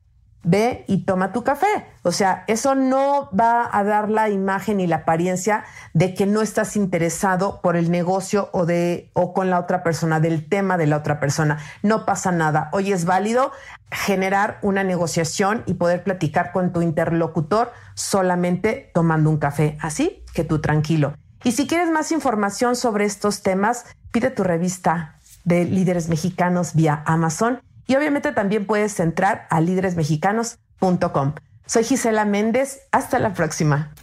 [0.44, 1.86] ve y toma tu café.
[2.04, 6.42] O sea, eso no va a dar la imagen y la apariencia de que no
[6.42, 10.88] estás interesado por el negocio o de o con la otra persona, del tema de
[10.88, 11.60] la otra persona.
[11.84, 12.70] No pasa nada.
[12.74, 13.52] Hoy es válido
[13.92, 20.44] generar una negociación y poder platicar con tu interlocutor solamente tomando un café, así que
[20.44, 21.14] tú tranquilo.
[21.44, 27.04] Y si quieres más información sobre estos temas, pide tu revista de líderes mexicanos vía
[27.06, 31.36] Amazon y obviamente también puedes entrar a líderesmexicanos.com.
[31.66, 33.94] Soy Gisela Méndez, hasta la próxima.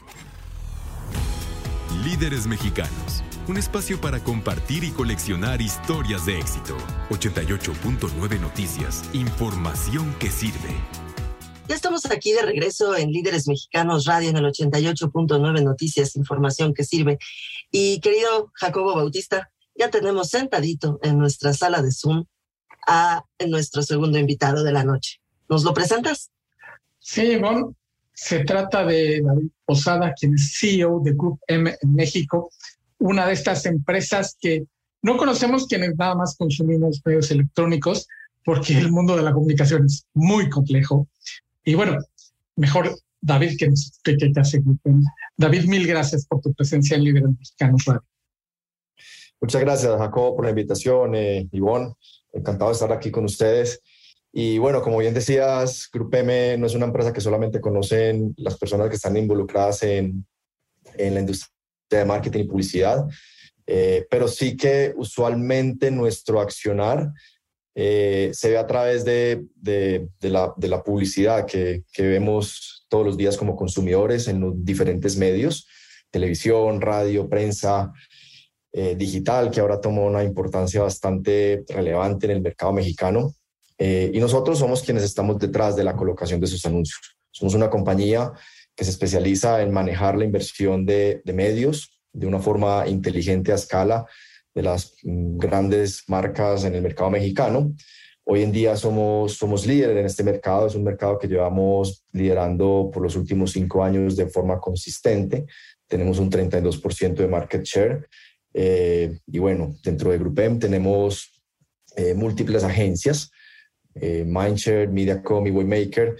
[2.02, 6.76] Líderes Mexicanos, un espacio para compartir y coleccionar historias de éxito.
[7.10, 10.74] 88.9 Noticias, información que sirve.
[11.68, 16.84] Ya estamos aquí de regreso en Líderes Mexicanos Radio en el 88.9 Noticias, información que
[16.84, 17.18] sirve.
[17.70, 22.24] Y querido Jacobo Bautista, ya tenemos sentadito en nuestra sala de Zoom
[22.88, 25.20] a nuestro segundo invitado de la noche.
[25.48, 26.31] ¿Nos lo presentas?
[26.98, 27.77] Sí, bueno,
[28.14, 32.51] se trata de David Posada, quien es CEO de Group M en México,
[32.98, 34.64] una de estas empresas que
[35.03, 38.09] no conocemos quienes nada más consumimos medios electrónicos,
[38.44, 41.07] porque el mundo de la comunicación es muy complejo.
[41.64, 41.98] Y bueno,
[42.57, 45.03] mejor David que nos explique qué hace Group M.
[45.37, 48.05] David, mil gracias por tu presencia en Líderes Mexicanos Radio.
[49.40, 51.92] Muchas gracias, Jacobo, por la invitación, eh, Ivonne.
[52.32, 53.80] Encantado de estar aquí con ustedes.
[54.32, 58.58] Y bueno, como bien decías, Grupo M no es una empresa que solamente conocen las
[58.58, 60.26] personas que están involucradas en,
[60.96, 61.50] en la industria
[61.90, 63.06] de marketing y publicidad,
[63.66, 67.10] eh, pero sí que usualmente nuestro accionar
[67.74, 73.06] eh, se ve a través de, de, la, de la, publicidad que, que, vemos todos
[73.06, 75.68] los días como consumidores en los diferentes medios,
[76.10, 77.92] televisión, radio, prensa,
[78.72, 83.33] eh, digital, que ahora toma una importancia bastante relevante en el mercado mexicano.
[83.78, 87.16] Eh, y nosotros somos quienes estamos detrás de la colocación de esos anuncios.
[87.31, 88.33] Somos una compañía
[88.76, 94.04] que se especializa en manejar la inversión de, medios de una forma inteligente a escala
[94.54, 97.72] de las mm, grandes marcas en el mercado mexicano.
[98.24, 102.90] Hoy en día somos, somos líderes en este mercado, es un mercado que llevamos liderando
[102.92, 105.46] por los últimos cinco años de forma consistente.
[105.87, 108.07] Tenemos un 32% de market share
[108.60, 111.30] eh, y bueno, dentro de GroupM tenemos
[111.94, 113.30] eh, múltiples agencias,
[113.94, 116.16] eh, Mindshare, Mediacom y Waymaker,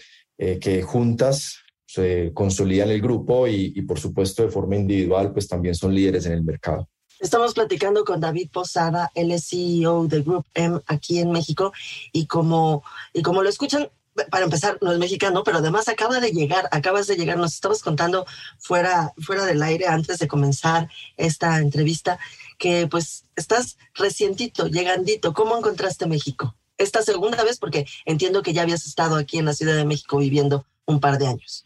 [0.61, 5.75] que juntas se consolidan el grupo y, y, por supuesto de forma individual, pues también
[5.75, 6.89] son líderes en el mercado.
[7.19, 11.73] Estamos platicando con David Posada, él es CEO de Group M aquí en México
[12.13, 13.89] y como, y como lo escuchan,
[14.31, 17.83] para empezar, no es mexicano, pero además acaba de llegar, acabas de llegar, nos estabas
[17.83, 18.27] contando
[18.59, 22.19] fuera, fuera del aire antes de comenzar esta entrevista,
[22.59, 25.33] que pues estás recientito, llegandito.
[25.33, 26.55] ¿Cómo encontraste México?
[26.77, 30.19] Esta segunda vez, porque entiendo que ya habías estado aquí en la Ciudad de México
[30.19, 31.65] viviendo un par de años.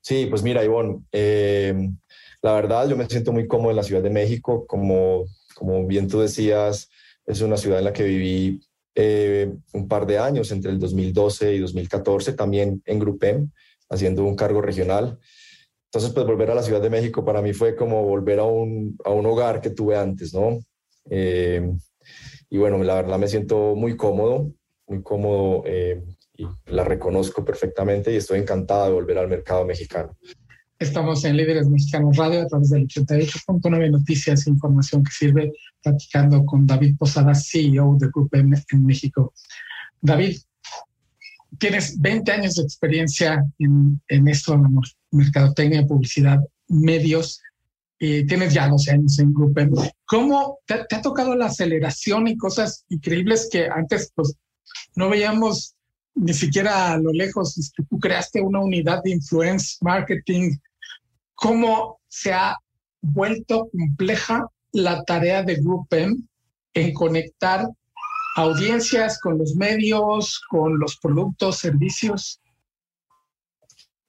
[0.00, 1.90] Sí, pues mira, Ivonne, eh,
[2.40, 6.08] la verdad yo me siento muy cómodo en la Ciudad de México, como, como bien
[6.08, 6.90] tú decías,
[7.24, 8.60] es una ciudad en la que viví
[8.94, 13.50] eh, un par de años, entre el 2012 y 2014, también en Grupem,
[13.88, 15.18] haciendo un cargo regional.
[15.86, 18.96] Entonces, pues volver a la Ciudad de México para mí fue como volver a un,
[19.04, 20.58] a un hogar que tuve antes, ¿no?
[21.10, 21.70] Eh,
[22.50, 24.52] y bueno, la verdad me siento muy cómodo,
[24.86, 26.02] muy cómodo eh,
[26.36, 30.16] y la reconozco perfectamente y estoy encantada de volver al mercado mexicano.
[30.82, 36.44] Estamos en Líderes Mexicanos Radio a través del 88.9 Noticias e Información que sirve, platicando
[36.44, 39.32] con David Posada, CEO de Grupo M en México.
[40.00, 40.38] David,
[41.58, 44.70] tienes 20 años de experiencia en, en esto, en la
[45.12, 47.40] mercadotecnia, publicidad, medios,
[47.98, 49.76] tienes ya 12 años en Grupo M.
[50.04, 54.34] ¿Cómo te, ha tocado la aceleración y cosas increíbles que antes pues,
[54.96, 55.76] no veíamos
[56.16, 57.72] ni siquiera a lo lejos?
[57.88, 60.56] Tú creaste una unidad de influence marketing
[61.42, 62.56] cómo se ha
[63.00, 66.24] vuelto compleja la tarea de GroupM
[66.72, 67.66] en conectar
[68.36, 72.40] audiencias con los medios, con los productos, servicios.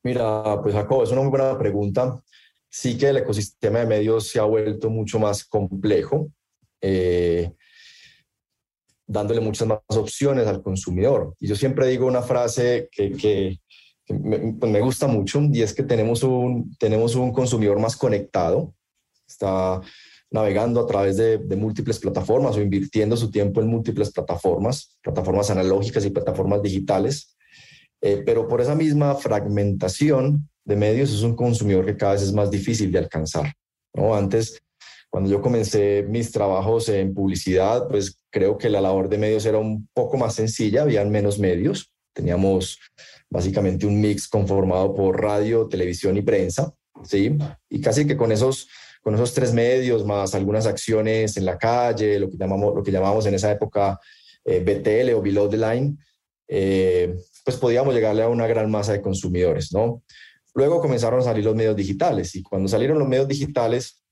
[0.03, 2.21] Mira, pues Jacob, es una muy buena pregunta.
[2.69, 6.29] Sí que el ecosistema de medios se ha vuelto mucho más complejo,
[6.81, 7.51] eh,
[9.07, 11.35] dándole muchas más opciones al consumidor.
[11.39, 13.59] Y yo siempre digo una frase que,
[14.07, 18.73] pues me, gusta mucho y es que tenemos un, tenemos un consumidor más conectado,
[19.27, 19.81] está
[20.29, 26.03] navegando a través de, múltiples plataformas o invirtiendo su tiempo en múltiples plataformas, plataformas analógicas
[26.05, 27.37] y plataformas digitales.
[28.01, 32.33] Eh, pero por esa misma fragmentación de medios es un consumidor que cada vez es
[32.33, 33.53] más difícil de alcanzar.
[33.93, 34.15] ¿no?
[34.15, 34.61] Antes,
[35.09, 39.59] cuando yo comencé mis trabajos en publicidad, pues creo que la labor de medios era
[39.59, 42.79] un poco más sencilla, habían menos medios, teníamos
[43.33, 46.71] básicamente un mix conformado por radio, televisión y prensa,
[47.03, 47.35] ¿sí?
[47.67, 48.69] Y casi que con esos
[49.01, 52.91] con esos tres medios, más algunas acciones en la calle, lo que llamamos, lo que
[52.91, 53.99] llamamos en esa época
[54.45, 55.97] eh, BTL o Below the Line,
[56.47, 60.03] eh, pues podíamos llegarle a una gran masa de consumidores, ¿no?
[60.53, 64.03] Luego comenzaron a salir los medios digitales y cuando salieron los medios digitales,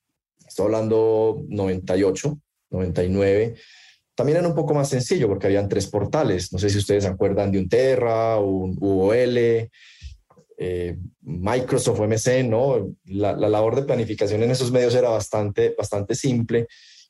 [0.46, 2.38] estoy hablando 98,
[2.72, 3.56] 99,
[4.22, 6.54] también era un poco más sencillo porque habían tres portales.
[6.54, 12.44] No sé si ustedes se acuerdan de un Terra, un UOL, eh, Microsoft o MC,
[12.44, 12.96] ¿no?
[13.06, 16.68] La, labor de planificación en esos medios era bastante, bastante simple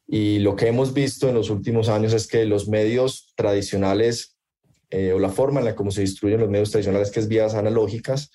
[0.08, 4.38] y lo que hemos visto en los últimos años es que los medios tradicionales
[4.90, 7.56] eh, o la forma en la como se distribuyen los medios tradicionales, que es vías
[7.56, 8.32] analógicas,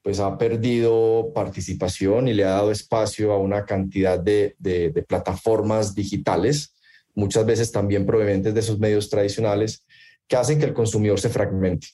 [0.00, 5.02] pues ha perdido participación y le ha dado espacio a una cantidad de, de, de
[5.02, 6.75] plataformas digitales,
[7.16, 9.84] muchas veces también provenientes de esos medios tradicionales,
[10.28, 11.88] que hacen que el consumidor se fragmente.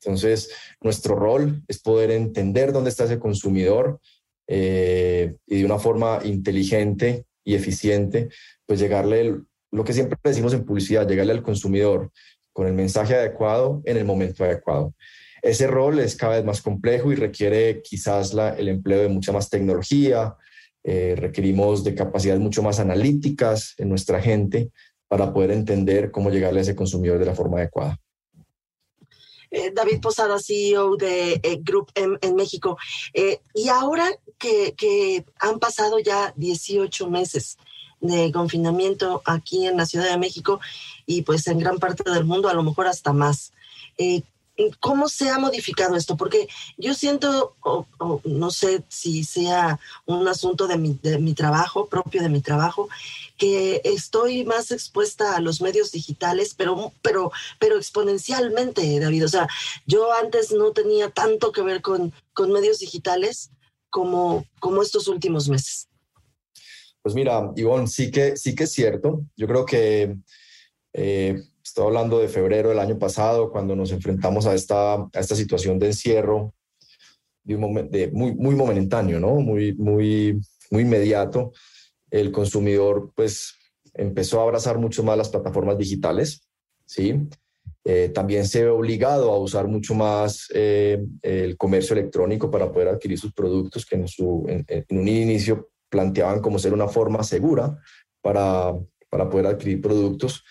[0.00, 4.00] Entonces, nuestro rol es poder entender dónde está ese consumidor
[4.46, 8.28] eh, y de una forma inteligente y eficiente,
[8.66, 9.40] pues llegarle
[9.72, 12.10] lo que siempre decimos en publicidad, llegarle al consumidor
[12.52, 14.94] con el mensaje adecuado en el momento adecuado.
[15.42, 19.48] Ese rol es cada vez más complejo y requiere quizás el empleo de mucha más
[19.48, 20.34] tecnología,
[20.90, 24.70] eh, requerimos de capacidades mucho más analíticas en nuestra gente
[25.06, 28.00] para poder entender cómo llegarle a ese consumidor de la forma adecuada.
[29.50, 32.78] Eh, David Posada, CEO de eh, Group M en México.
[33.12, 37.58] Eh, y ahora que, que, han pasado ya 18 meses
[38.00, 40.58] de confinamiento aquí en la Ciudad de México
[41.04, 43.52] y pues en gran parte del mundo, a lo mejor hasta más.
[44.80, 46.16] ¿Cómo se ha modificado esto?
[46.16, 47.54] Porque yo siento,
[48.24, 52.88] no sé si sea un asunto de mi, de mi, trabajo, propio de mi trabajo,
[53.36, 59.26] que estoy más expuesta a los medios digitales, pero, pero, pero exponencialmente, David.
[59.26, 59.48] O sea,
[59.86, 63.50] yo antes no tenía tanto que ver con, con medios digitales
[63.90, 65.88] como, como estos últimos meses.
[67.00, 69.22] Pues mira, Ivonne, sí que, sí que es cierto.
[69.36, 70.16] Yo creo que...
[70.94, 75.36] Eh, Estoy hablando de febrero del año pasado, cuando nos enfrentamos a esta, a esta
[75.36, 76.54] situación de encierro
[77.44, 79.34] de, un de muy, muy momentáneo, ¿no?
[79.34, 81.52] Muy, muy, muy inmediato.
[82.10, 83.54] El consumidor, pues,
[83.92, 86.40] empezó a abrazar mucho más las plataformas digitales,
[86.86, 87.20] ¿sí?
[87.84, 92.88] Eh, también se ve obligado a usar mucho más eh, el comercio electrónico para poder
[92.88, 97.22] adquirir sus productos que en, su, en, en, un inicio planteaban como ser una forma
[97.22, 97.78] segura
[98.22, 98.72] para,
[99.10, 100.42] para poder adquirir productos.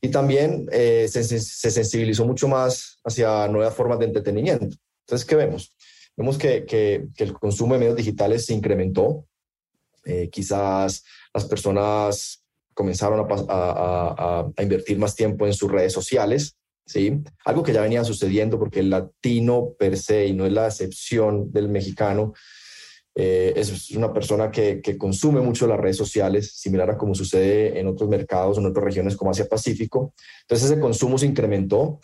[0.00, 4.76] Y también eh, se, sensibilizó mucho más hacia nuevas formas de entretenimiento.
[5.06, 5.74] Entonces, ¿qué vemos?
[6.16, 9.26] Vemos que, que, el consumo de medios digitales se incrementó.
[10.04, 16.56] Eh, quizás las personas comenzaron a, a, a, invertir más tiempo en sus redes sociales,
[16.86, 17.22] ¿sí?
[17.44, 21.50] Algo que ya venía sucediendo porque el latino per se, y no es la excepción
[21.52, 22.34] del mexicano,
[23.20, 27.88] eh, es una persona que, consume mucho las redes sociales, similar a como sucede en
[27.88, 30.14] otros mercados, en otras regiones como Asia Pacífico.
[30.42, 31.98] Entonces ese consumo se incrementó.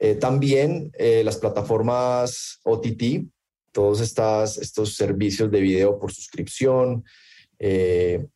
[0.00, 3.28] Eh, también eh, las plataformas OTT,
[3.70, 7.04] todos estas, estos servicios de video por suscripción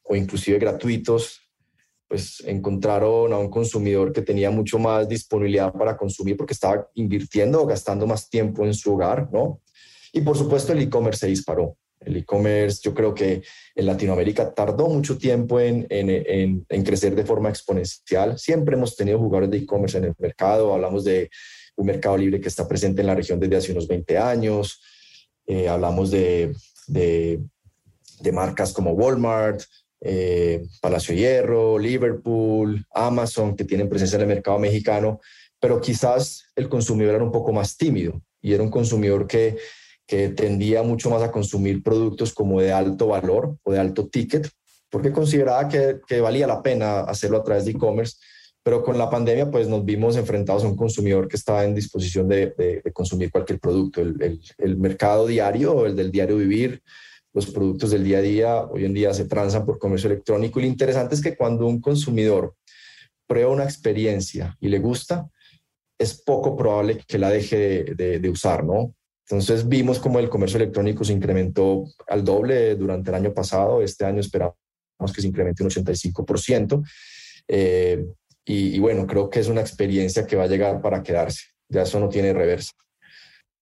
[0.04, 1.40] o inclusive gratuitos,
[2.06, 7.60] pues encontraron a un consumidor que tenía mucho más disponibilidad para consumir porque estaba invirtiendo
[7.60, 9.60] o gastando más tiempo en su hogar, ¿no?
[10.12, 11.76] Y por supuesto el e-commerce se disparó.
[12.00, 13.42] El e-commerce, yo creo que
[13.74, 18.38] en Latinoamérica tardó mucho tiempo en, en, en, crecer de forma exponencial.
[18.38, 20.72] Siempre hemos tenido jugadores de e-commerce en el mercado.
[20.72, 21.30] Hablamos de
[21.76, 24.80] un mercado libre que está presente en la región desde hace unos 20 años.
[25.46, 26.54] Eh, hablamos de,
[26.86, 27.40] de,
[28.20, 29.62] de, marcas como Walmart,
[30.00, 35.20] eh, Palacio Hierro, Liverpool, Amazon, que tienen presencia en el mercado mexicano,
[35.58, 39.58] pero quizás el consumidor era un poco más tímido y era un consumidor que
[40.10, 44.50] que tendía mucho más a consumir productos como de alto valor o de alto ticket,
[44.90, 48.16] porque consideraba que, valía la pena hacerlo a través de e-commerce,
[48.64, 52.26] pero con la pandemia pues nos vimos enfrentados a un consumidor que estaba en disposición
[52.26, 54.00] de, consumir cualquier producto.
[54.00, 56.82] El, mercado diario, el del diario vivir,
[57.32, 60.58] los productos del día a día, hoy en día se transan por comercio electrónico.
[60.58, 62.56] Y lo interesante es que cuando un consumidor
[63.28, 65.30] prueba una experiencia y le gusta,
[65.96, 68.92] es poco probable que la deje de, de usar, ¿no?
[69.30, 73.80] Entonces vimos como el comercio electrónico se incrementó al doble durante el año pasado.
[73.80, 74.56] Este año esperamos
[75.14, 76.82] que se incremente un 85%.
[77.46, 78.04] Eh,
[78.44, 81.44] y, bueno, creo que es una experiencia que va a llegar para quedarse.
[81.68, 82.72] Ya eso no tiene reversa.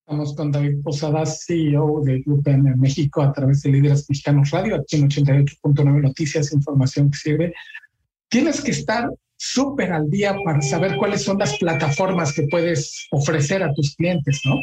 [0.07, 4.97] Estamos con David Posada, CEO de en México a través de Líderes Mexicanos Radio, aquí
[4.97, 7.55] en 88.9 Noticias, información que sirve.
[8.31, 13.63] Tienes que estar súper al día para saber cuáles son las plataformas que puedes ofrecer
[13.63, 14.59] a tus clientes, ¿no?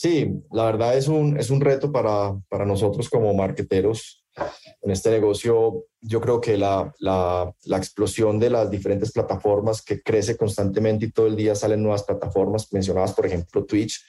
[0.00, 4.24] Sí, la verdad es un, es un reto para, para nosotros como marqueteros
[4.80, 5.84] en este negocio.
[6.00, 11.12] Yo creo que la, la, la, explosión de las diferentes plataformas que crece constantemente y
[11.12, 14.00] todo el día salen nuevas plataformas, mencionabas por ejemplo Twitch,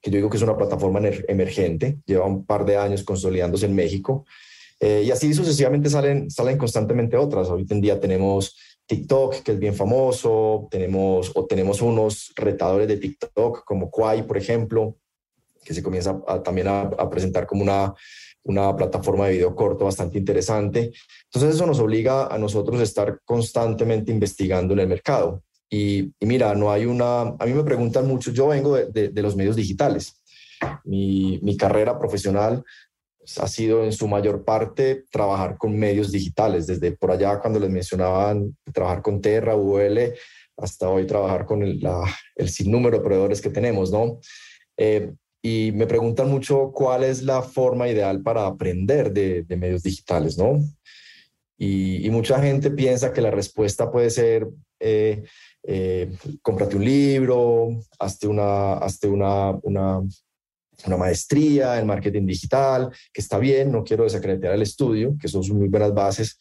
[0.00, 3.74] que yo digo que es una plataforma emergente, lleva un par de años consolidándose en
[3.74, 4.24] México.
[4.78, 7.48] Eh, y así sucesivamente salen, salen constantemente otras.
[7.48, 12.98] Ahorita en día tenemos TikTok, que es bien famoso, tenemos, o tenemos unos retadores de
[12.98, 14.98] TikTok como Kwai, por ejemplo,
[15.64, 17.94] que se comienza también a, presentar como una,
[18.44, 20.92] una plataforma de video corto bastante interesante.
[21.24, 25.42] Entonces eso nos obliga a nosotros a estar constantemente investigando en el mercado.
[25.70, 29.36] Y, mira, no hay una, a mí me preguntan mucho, yo vengo de, de, los
[29.36, 30.22] medios digitales.
[30.84, 32.62] Mi, mi, carrera profesional
[33.38, 37.70] ha sido en su mayor parte trabajar con medios digitales, desde por allá cuando les
[37.70, 40.12] mencionaban trabajar con Terra, UL,
[40.58, 42.04] hasta hoy trabajar con el, la,
[42.36, 44.20] el sinnúmero de proveedores que tenemos, ¿no?
[44.76, 50.38] Eh, y me preguntan mucho cuál es la forma ideal para aprender de, medios digitales,
[50.38, 50.62] ¿no?
[51.58, 55.24] Y, mucha gente piensa que la respuesta puede ser, eh,
[55.64, 60.02] eh, cómprate un libro, hazte una, hazte una, una,
[60.96, 65.68] maestría en marketing digital, que está bien, no quiero desacreditar el estudio, que son muy
[65.68, 66.38] buenas bases,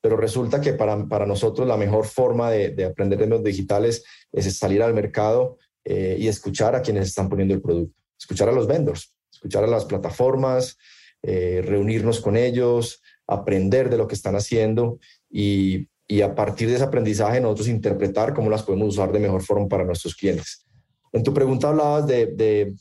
[0.00, 4.04] pero resulta que para, para nosotros la mejor forma de, de, aprender de medios digitales
[4.32, 8.52] es salir al mercado eh, y escuchar a quienes están poniendo el producto escuchar a
[8.52, 10.78] los vendors, escuchar a las plataformas,
[11.22, 14.98] eh, reunirnos con ellos, aprender de lo que están haciendo
[15.30, 19.42] y, y, a partir de ese aprendizaje nosotros interpretar cómo las podemos usar de mejor
[19.42, 20.66] forma para nuestros clientes.
[21.12, 22.74] En tu pregunta hablabas de, de,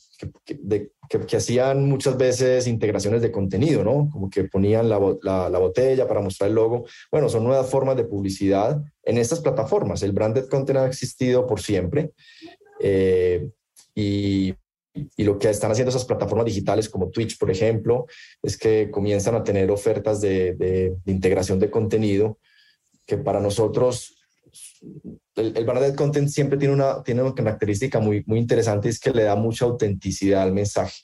[0.60, 4.10] de, que, hacían muchas veces integraciones de contenido, ¿no?
[4.12, 6.86] Como que ponían la, la, botella para mostrar el logo.
[7.12, 10.02] Bueno, son nuevas formas de publicidad en estas plataformas.
[10.02, 12.12] El branded content ha existido por siempre.
[12.80, 13.50] Eh,
[13.94, 14.56] y,
[14.94, 18.06] y lo que están haciendo esas plataformas digitales como Twitch, por ejemplo,
[18.42, 22.40] es que comienzan a tener ofertas de, integración de contenido
[23.06, 24.16] que para nosotros
[25.36, 29.12] el, el branded content siempre tiene una, tiene una característica muy, muy interesante, es que
[29.12, 31.02] le da mucha autenticidad al mensaje,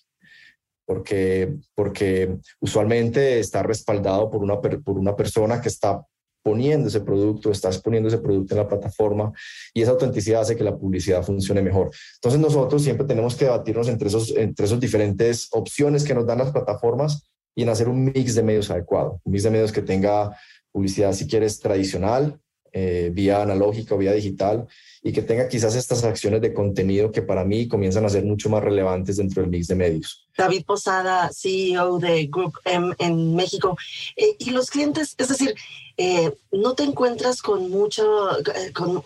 [0.86, 6.06] porque, porque usualmente está respaldado por una, por una persona que está
[6.44, 9.32] poniendo ese producto, estás poniendo ese producto en la plataforma
[9.74, 11.92] y esa autenticidad hace que la publicidad funcione mejor.
[12.16, 16.40] Entonces nosotros siempre tenemos que debatirnos entre esos, entre esos diferentes opciones que nos dan
[16.40, 19.82] las plataformas y en hacer un mix de medios adecuado, un mix de medios que
[19.82, 20.38] tenga
[20.72, 22.40] publicidad, si quieres, tradicional,
[22.72, 24.68] eh, vía analógica o vía digital
[25.02, 28.50] y que tenga quizás estas acciones de contenido que para mí comienzan a ser mucho
[28.50, 30.28] más relevantes dentro del mix de medios.
[30.38, 33.78] David Posada, CEO de Group M en México.
[34.16, 35.56] Eh, y los clientes, es decir,
[35.98, 38.30] eh, no te encuentras con mucho,
[38.74, 39.02] con,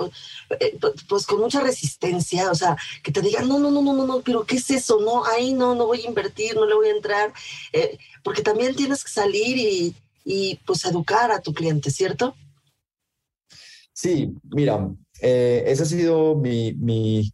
[1.07, 4.21] pues con mucha resistencia, o sea, que te digan, no, no, no, no, no, no,
[4.21, 4.99] pero ¿qué es eso?
[4.99, 7.33] No, ahí no, no voy a invertir, no le voy a entrar,
[8.23, 9.95] porque también tienes que salir y,
[10.25, 12.35] y pues educar a tu cliente, ¿cierto?
[13.93, 14.89] Sí, mira,
[15.21, 17.31] eh, ese ha sido mi, mi,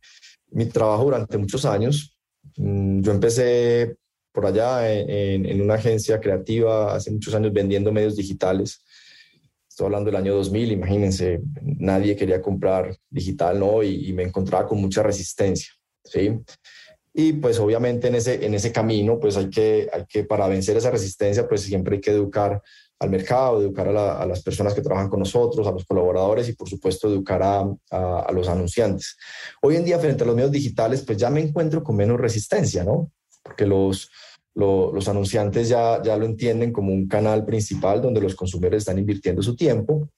[0.51, 2.17] mi, trabajo durante muchos años.
[2.57, 3.95] Mm, yo empecé
[4.31, 8.83] por allá en, en, una agencia creativa hace muchos años vendiendo medios digitales.
[9.69, 13.81] Estoy hablando del año 2000, imagínense, nadie quería comprar digital, ¿no?
[13.81, 15.71] Y, y me encontraba con mucha resistencia,
[16.03, 16.37] ¿sí?
[17.13, 20.77] Y pues obviamente en ese, en ese camino, pues hay que, hay que, para vencer
[20.77, 22.61] esa resistencia, pues siempre hay que educar
[22.99, 26.67] al mercado, educar a, las personas que trabajan con nosotros, a los colaboradores y por
[26.69, 29.17] supuesto educar a, los anunciantes.
[29.61, 32.83] Hoy en día frente a los medios digitales pues ya me encuentro con menos resistencia,
[32.83, 33.11] ¿no?
[33.41, 34.11] Porque los,
[34.53, 39.41] los anunciantes ya, ya lo entienden como un canal principal donde los consumidores están invirtiendo
[39.41, 40.09] su tiempo.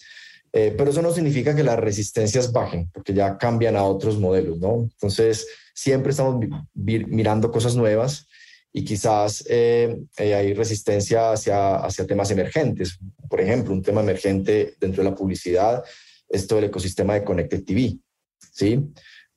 [0.54, 4.60] Eh, pero eso no significa que las resistencias bajen, porque ya cambian a otros modelos,
[4.60, 4.82] ¿no?
[4.82, 8.28] Entonces, siempre estamos mirando cosas nuevas
[8.74, 12.98] y quizás eh, eh, hay resistencia hacia, hacia temas emergentes.
[13.30, 15.84] Por ejemplo, un tema emergente dentro de la publicidad
[16.32, 17.98] esto del ecosistema de Connected TV,
[18.54, 18.80] ¿sí?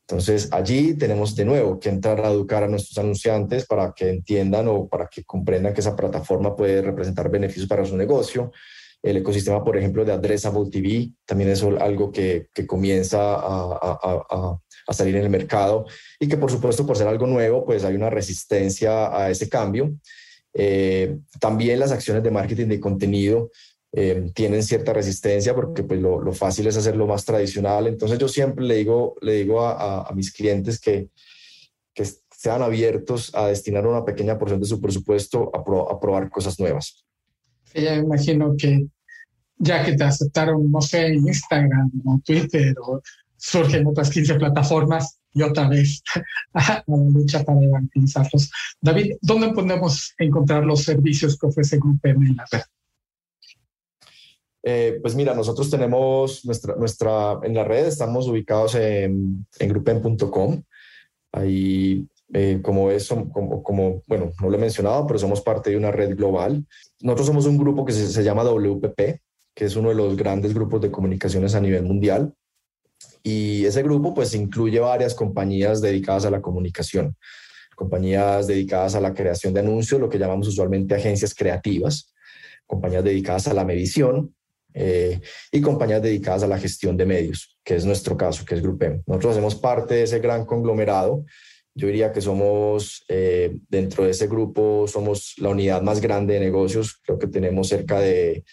[0.07, 4.69] Entonces, allí tenemos de nuevo que entrar a educar a nuestros anunciantes para que entiendan
[4.69, 8.53] o para que comprendan que esa plataforma puede representar beneficios para su negocio.
[9.05, 14.59] El ecosistema, por ejemplo, de Addressable TV también es algo que, que comienza a, a,
[14.87, 15.85] a, salir en el mercado
[16.19, 19.95] y que, por supuesto, por ser algo nuevo, pues hay una resistencia a ese cambio.
[20.55, 23.51] Eh, también las acciones de marketing de contenido
[23.93, 27.87] eh, tienen cierta resistencia porque pues lo, fácil es hacerlo más tradicional.
[27.87, 31.09] Entonces yo siempre le digo, le digo a, mis clientes que,
[31.93, 35.63] que sean abiertos a destinar una pequeña porción de su presupuesto a,
[36.01, 37.05] probar cosas nuevas.
[37.75, 38.87] Sí, ya imagino que
[39.59, 43.01] ya que te aceptaron, no sé, Instagram o Twitter o
[43.37, 46.03] surgen otras 15 plataformas y otra vez
[46.55, 48.51] a la lucha para evangelizarlos.
[48.81, 52.63] David, ¿dónde podemos encontrar los servicios que ofrece Grupo M en la red?
[54.67, 60.63] Eh, pues mira, nosotros tenemos nuestra, nuestra, en la red estamos ubicados en, en grupen.com.
[61.33, 65.77] Ahí, eh, como es, como, como, bueno, no lo he mencionado, pero somos parte de
[65.77, 66.65] una red global.
[67.05, 69.21] Nosotros somos un grupo que se, se llama WPP,
[69.55, 72.35] que es uno de los grandes grupos de comunicaciones a nivel mundial.
[73.23, 77.15] Y ese grupo pues incluye varias compañías dedicadas a la comunicación,
[77.77, 82.15] compañías dedicadas a la creación de anuncios, lo que llamamos usualmente agencias creativas,
[82.67, 84.35] compañías dedicadas a la medición,
[84.77, 85.21] eh,
[85.53, 89.03] y compañías dedicadas a la gestión de medios, que es nuestro caso, que es Grupem.
[89.07, 91.25] Nosotros hacemos parte de ese gran conglomerado.
[91.75, 96.41] Yo diría que somos, eh, dentro de ese grupo, somos la unidad más grande de
[96.41, 97.01] negocios.
[97.03, 98.45] Creo que tenemos cerca de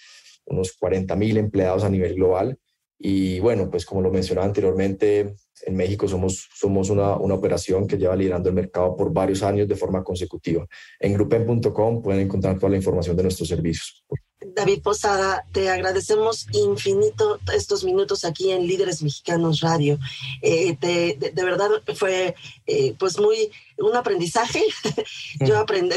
[0.46, 2.58] unos 40 mil empleados a nivel global.
[2.98, 7.98] Y bueno, pues como lo mencionaba anteriormente, en México somos, somos una, una operación que
[7.98, 10.68] lleva liderando el mercado por varios años de forma consecutiva.
[11.00, 14.04] En grupem.com pueden encontrar toda la información de nuestros servicios.
[14.46, 20.00] David Posada, te agradecemos infinito estos minutos aquí en Líderes Mexicanos Radio.
[20.42, 22.36] Eh, de, verdad fue
[22.66, 24.64] eh, pues muy un aprendizaje.
[25.40, 25.96] Yo aprendí,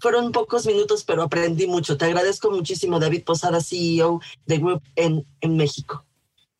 [0.00, 1.96] fueron pocos minutos, pero aprendí mucho.
[1.96, 6.04] Te agradezco muchísimo, David Posada, CEO de Group en, en México.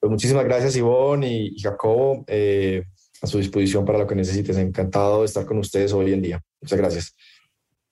[0.00, 2.24] Pues muchísimas gracias, Ivonne y, Jacobo.
[2.26, 2.84] Eh,
[3.22, 4.56] a su disposición para lo que necesites.
[4.58, 6.44] Encantado de estar con ustedes hoy en día.
[6.60, 7.16] Muchas gracias.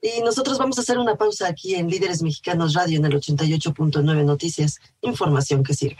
[0.05, 4.25] Y nosotros vamos a hacer una pausa aquí en Líderes Mexicanos Radio en el 88.9
[4.27, 5.97] Noticias, información que sirve.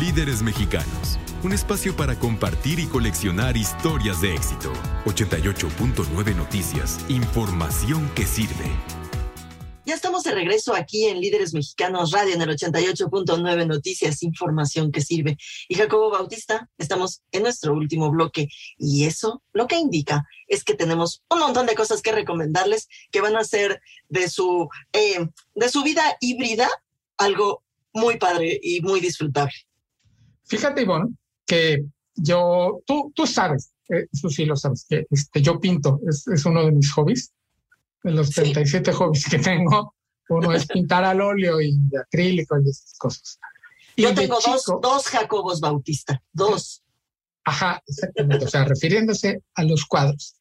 [0.00, 4.72] Líderes Mexicanos, un espacio para compartir y coleccionar historias de éxito.
[5.04, 8.99] 88.9 Noticias, información que sirve.
[9.90, 15.00] Ya estamos de regreso aquí en Líderes Mexicanos Radio en el 88.9 Noticias, información que
[15.00, 15.36] sirve.
[15.68, 18.46] Y Jacobo Bautista, estamos en nuestro último bloque
[18.78, 23.20] y eso lo que indica es que tenemos un montón de cosas que recomendarles que
[23.20, 25.26] van a hacer de su, eh,
[25.56, 26.68] de su vida híbrida
[27.18, 29.54] algo muy padre y muy disfrutable.
[30.44, 31.84] Fíjate, Ivonne, que
[32.14, 36.64] yo, tú, tú sabes, eh, eso lo sabes, que este, yo pinto, es, es uno
[36.64, 37.32] de mis hobbies
[38.02, 39.94] de los 37 hobbies que tengo,
[40.28, 43.38] uno es pintar al óleo y de acrílico y esas cosas.
[43.96, 46.82] Yo tengo dos, dos Jacobos Bautista, dos.
[47.44, 50.36] Ajá, exactamente, o sea, refiriéndose a los cuadros.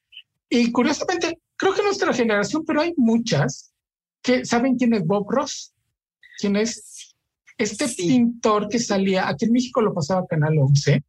[0.50, 3.74] Y curiosamente, creo que nuestra generación, pero hay muchas
[4.22, 5.74] que saben quién es Bob Ross,
[6.40, 7.16] quién es
[7.58, 11.04] este pintor que salía, aquí en México lo pasaba Canal 11,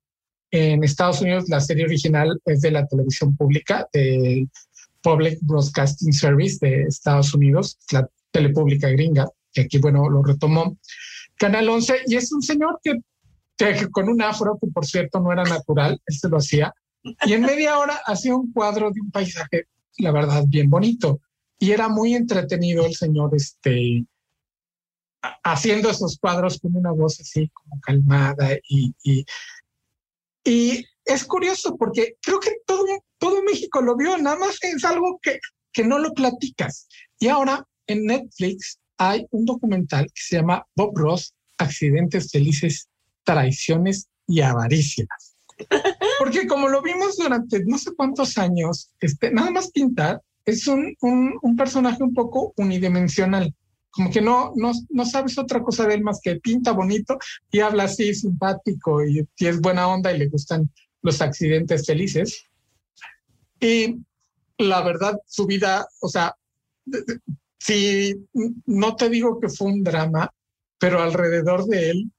[0.53, 4.49] en Estados Unidos la serie original es de la televisión pública, de
[5.03, 10.77] Public Broadcasting Service de Estados Unidos, la telepública gringa, que aquí, bueno, lo retomó.
[11.37, 13.01] Canal 11, y es un señor que,
[13.91, 17.43] con un afro, que por cierto no era natural, él se lo hacía, y en
[17.43, 19.67] media hora hacía un cuadro de un paisaje,
[19.99, 21.21] la verdad, bien bonito.
[21.59, 24.05] Y era muy entretenido el señor, este,
[25.43, 29.25] haciendo esos cuadros con una voz así como calmada y, y,
[30.45, 32.87] y es curioso porque creo que todo,
[33.21, 35.39] todo México lo vio, nada más es algo que,
[35.73, 36.89] que no lo platicas.
[37.21, 42.89] Y ahora en Netflix hay un documental que se llama Bob Ross, Accidentes Felices,
[43.23, 45.37] Traiciones y Avaricias.
[46.19, 50.97] Porque como lo vimos durante no sé cuántos años, este, nada más pintar es un,
[51.03, 53.55] un, un personaje un poco unidimensional
[53.91, 57.19] como que no, no, no sabes otra cosa de él más que pinta bonito
[57.51, 60.71] y habla así simpático y, y, es buena onda y le gustan
[61.03, 62.45] los accidentes felices.
[63.61, 63.97] Y
[64.59, 66.35] la verdad, su vida, o sea,
[67.59, 68.15] si
[68.67, 70.33] no te digo que fue un drama,
[70.79, 72.13] pero alrededor de él,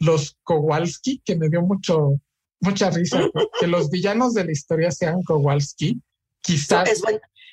[0.00, 2.20] los Kowalski, que me dio mucho,
[2.60, 3.28] mucha risa,
[3.60, 6.00] que los villanos de la historia sean Kowalski,
[6.40, 6.88] quizás...
[6.88, 7.02] Es,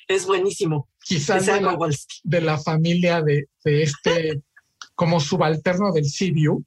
[0.08, 0.88] es buenísimo.
[1.00, 1.78] Quizás de la,
[2.24, 4.42] de la, familia de, de este,
[4.96, 6.64] como subalterno del CBU,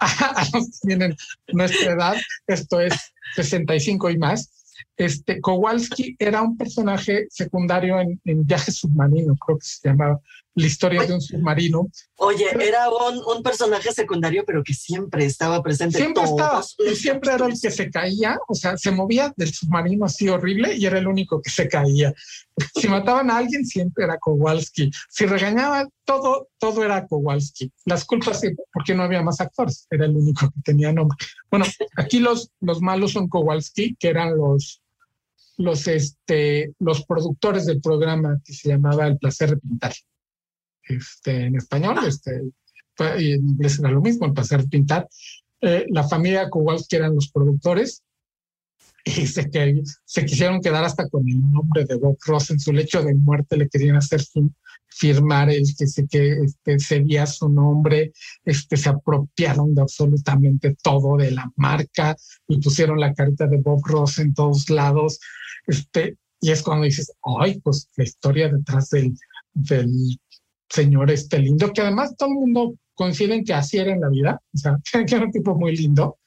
[0.00, 1.16] a, los que tienen
[1.48, 2.16] nuestra edad,
[2.46, 2.94] esto es
[3.36, 4.57] 65 y más,
[4.98, 10.20] este, Kowalski era un personaje secundario en, en Viaje Submarino, creo que se llamaba
[10.58, 11.88] la historia de un submarino.
[12.16, 15.98] Oye, era un, un, personaje secundario, pero que siempre estaba presente.
[15.98, 20.04] Siempre estaba, y siempre era el que se caía, o sea, se movía del submarino
[20.04, 22.12] así horrible y era el único que se caía.
[22.74, 24.90] Si mataban a alguien, siempre era Kowalski.
[25.08, 27.72] Si regañaban, todo, todo era Kowalski.
[27.84, 28.40] Las culpas,
[28.72, 31.16] porque no había más actores, era el único que tenía nombre.
[31.50, 34.82] Bueno, aquí los, los malos son Kowalski, que eran los,
[35.58, 39.92] los, este, los productores del programa que se llamaba El placer de pintar
[40.84, 42.42] este, en español, este,
[43.18, 45.08] y en inglés era lo mismo, el placer de pintar.
[45.60, 48.02] Eh, la familia Kowalski eran los productores
[49.04, 52.72] y se, que, se quisieron quedar hasta con el nombre de Bob Ross en su
[52.72, 54.22] lecho de muerte, le querían hacer
[54.98, 58.12] firmar el que se que este, sería su nombre,
[58.44, 62.16] este, se apropiaron de absolutamente todo de la marca
[62.48, 65.20] y pusieron la carita de Bob Ross en todos lados.
[65.66, 69.14] Este, y es cuando dices, ay, pues la historia detrás del,
[69.54, 69.90] del
[70.68, 74.40] señor este lindo, que además todo el mundo coincide que así era en la vida,
[74.52, 74.76] o sea,
[75.06, 76.18] que era un tipo muy lindo,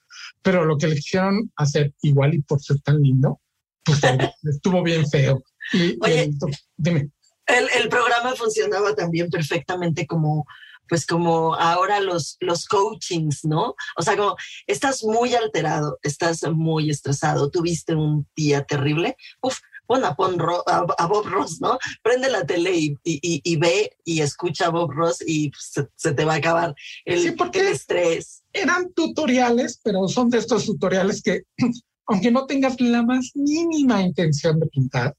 [0.42, 3.42] pero lo que le quisieron hacer igual y por ser tan lindo,
[3.84, 4.00] pues
[4.44, 5.44] estuvo bien feo.
[5.74, 6.32] Y, Oye,
[6.78, 7.12] dime.
[7.58, 10.46] El, el, programa funcionaba también perfectamente como
[10.90, 13.76] pues como ahora los, los coachings, ¿no?
[13.96, 14.36] O sea, como
[14.68, 21.60] estás muy alterado, estás muy estresado, tuviste un día terrible, uf, pon a, Bob Ross,
[21.62, 21.78] ¿no?
[22.02, 26.34] Prende la tele y, y, ve y escucha a Bob Ross y se, te va
[26.34, 26.76] a acabar
[27.06, 28.44] el, sí, porque el estrés.
[28.54, 31.44] Eran tutoriales, pero son de estos tutoriales que,
[32.08, 35.16] aunque no tengas la más mínima intención de pintar,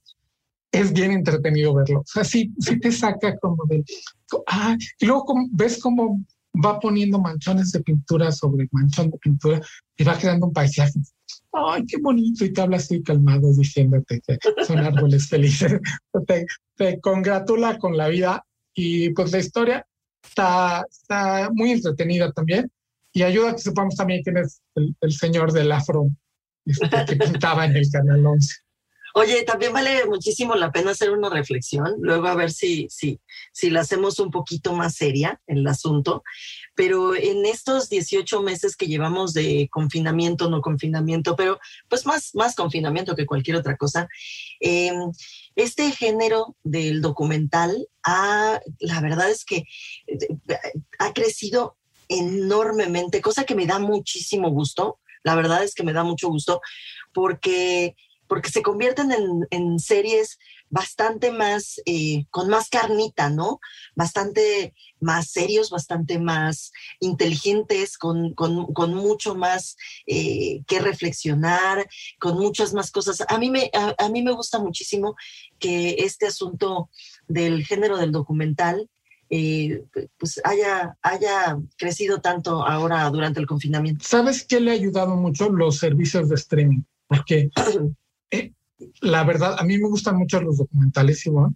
[0.73, 2.01] es bien entretenido verlo.
[2.01, 3.85] O sea, sí, sí te saca como de...
[4.47, 6.25] Ah, y luego ves cómo
[6.65, 9.61] va poniendo manchones de pintura sobre manchón de pintura
[9.97, 10.99] y va creando un paisaje
[11.53, 15.79] ay, qué bonito, y te habla así calmado diciéndote que son árboles felices.
[16.77, 18.45] Te, congratula con la vida
[18.75, 19.87] y pues la historia
[20.23, 22.71] está, está muy entretenida también
[23.13, 26.09] y ayuda a que sepamos también quién es el, señor del afro
[26.65, 28.62] este, que pintaba en el Canal 11.
[29.15, 33.21] Oye, también vale muchísimo la pena hacer una reflexión, luego a ver si, si,
[33.53, 36.23] si la hacemos un poquito más seria el asunto,
[36.75, 41.59] pero en estos 18 meses que llevamos de confinamiento, no confinamiento, pero
[41.89, 44.09] pues más, más confinamiento que cualquier otra cosa,
[44.61, 45.13] em,
[45.57, 49.65] este género del documental ha, la verdad es que
[50.99, 51.77] ha crecido
[52.09, 56.61] enormemente, cosa que me da muchísimo gusto, la verdad es que me da mucho gusto,
[57.13, 57.95] porque
[58.33, 59.11] porque se convierten
[59.51, 60.39] en, series
[60.71, 63.61] bastante más, eh, con más carnita, ¿no?
[63.95, 68.35] Bastante más serios, bastante más inteligentes, con,
[68.95, 69.77] mucho más
[70.07, 71.87] eh, que reflexionar,
[72.19, 73.23] con muchas más cosas.
[73.29, 75.15] A mí, me, a, mí me gusta muchísimo
[75.59, 76.89] que este asunto
[77.29, 78.89] del género del documental
[79.29, 79.85] eh,
[80.17, 84.07] pues haya, haya crecido tanto ahora durante el confinamiento.
[84.09, 86.83] ¿Sabes qué le ha ayudado mucho los servicios de streaming?
[87.07, 87.51] Porque
[88.33, 88.53] Eh,
[89.01, 91.55] la verdad, a mí me gustan mucho los documentales, Ivonne,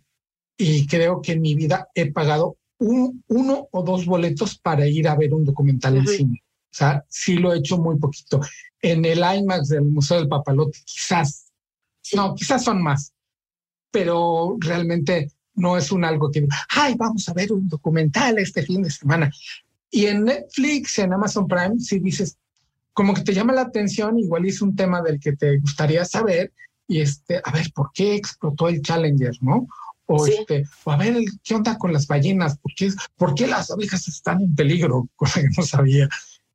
[0.57, 5.09] y creo que en mi vida he pagado un, uno o dos boletos para ir
[5.09, 6.43] a ver un documental en cine.
[6.45, 8.41] O sea, sí lo he hecho muy poquito.
[8.81, 11.51] En el IMAX del Museo del Papalote, quizás,
[12.15, 13.13] no, quizás son más,
[13.91, 18.83] pero realmente no es un algo que, ay, vamos a ver un documental este fin
[18.83, 19.33] de semana.
[19.91, 22.37] Y en Netflix, en Amazon Prime, si dices,
[22.97, 26.55] como que te llama la atención, igual es un tema del que te gustaría saber,
[26.89, 29.69] y este, a ver, ¿por qué explotó el Challenger, no?
[30.07, 32.57] O este, o a ver, ¿qué onda con las ballenas?
[32.57, 35.11] ¿Por qué, ¿Por qué las abejas están en peligro?
[35.17, 36.09] Cosa que no sabía.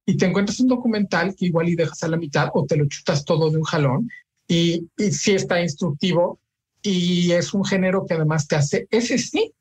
[0.04, 2.88] Y te encuentras un documental que igual y dejas a la mitad o te lo
[2.88, 4.10] chutas todo de un jalón
[4.48, 6.40] y, y sí está instructivo
[6.82, 9.54] y es un género que además te hace, ese sí,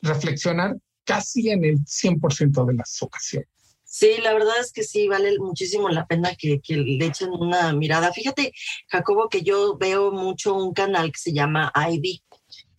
[0.00, 3.50] reflexionar casi en el 100% de las ocasiones.
[3.98, 8.12] Sí, la verdad es que sí, vale muchísimo la pena que, le echen una mirada.
[8.12, 8.52] Fíjate,
[8.88, 12.20] Jacobo, que yo veo mucho un canal que se llama ID,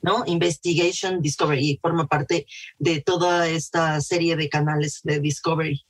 [0.03, 0.25] ¿no?
[0.27, 2.45] Investigation Discovery, forma parte
[2.77, 5.83] de toda esta serie de canales de Discovery.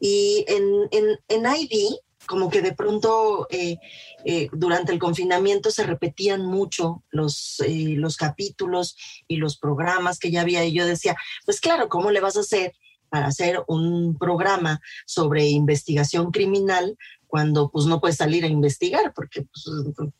[0.00, 3.76] Y en, en, en ID, como que de pronto eh,
[4.24, 8.96] eh, durante el confinamiento se repetían mucho los, eh, los capítulos
[9.26, 10.64] y los programas que ya había.
[10.64, 12.72] Y yo decía, pues claro, ¿cómo le vas a hacer?
[13.08, 16.96] Para hacer un programa sobre investigación criminal
[17.26, 19.44] cuando pues no puedes salir a investigar porque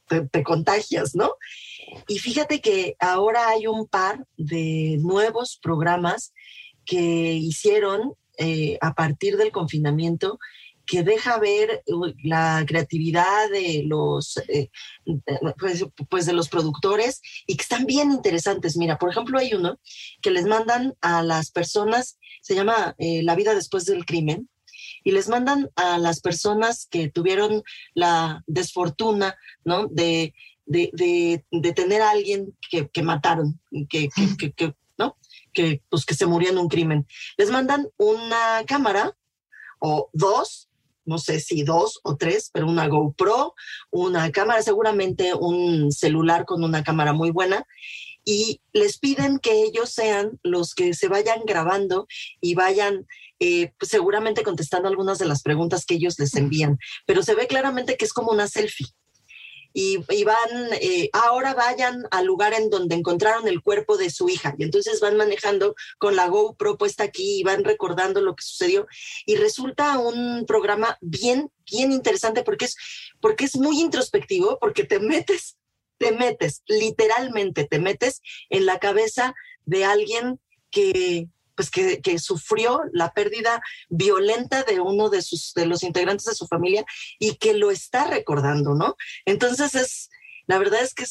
[0.07, 1.33] pues, te, contagias, ¿no?
[2.07, 6.33] Y fíjate que ahora hay un par de nuevos programas
[6.85, 10.39] que hicieron eh, a partir del confinamiento
[10.89, 11.85] que deja ver
[12.25, 14.71] la creatividad de los, eh,
[15.59, 18.77] pues, pues, de los productores y que están bien interesantes.
[18.77, 19.79] Mira, por ejemplo, hay uno
[20.23, 24.49] que les mandan a las personas, se llama eh, La vida después del crimen,
[25.05, 27.63] y les mandan a las personas que tuvieron
[27.95, 29.89] la desfortuna, ¿no?
[29.89, 30.35] De,
[30.65, 33.61] de, de, tener a alguien que, que mataron,
[33.91, 34.09] que,
[34.39, 35.19] que, que, ¿no?
[35.53, 37.07] Que, pues, que se murió en un crimen.
[37.37, 39.15] Les mandan una cámara
[39.81, 40.68] o dos
[41.09, 43.55] no sé si dos o tres, pero una GoPro,
[43.91, 47.65] una cámara, seguramente un celular con una cámara muy buena.
[48.25, 52.07] Y les piden que ellos sean los que se vayan grabando
[52.43, 53.07] y vayan
[53.41, 56.79] eh, pues seguramente contestando algunas de las preguntas que ellos les envían.
[57.07, 58.89] Pero se ve claramente que es como una selfie
[59.81, 64.57] y, van, eh, ahora vayan al lugar en donde encontraron el cuerpo de su hija.
[64.59, 68.89] Y entonces van manejando con la GoPro puesta aquí y van recordando lo que sucedió.
[69.25, 72.77] Y resulta un programa bien, bien interesante porque es,
[73.21, 75.57] porque es muy introspectivo, porque te metes,
[75.97, 78.21] te metes, literalmente te metes
[78.51, 79.33] en la cabeza
[79.65, 80.41] de alguien
[80.73, 81.29] que,
[81.59, 86.47] pues que, sufrió la pérdida violenta de uno de, sus, de los integrantes de su
[86.47, 86.85] familia
[87.19, 88.95] y que lo está recordando, ¿no?
[89.25, 90.09] Entonces es,
[90.47, 91.05] la verdad es que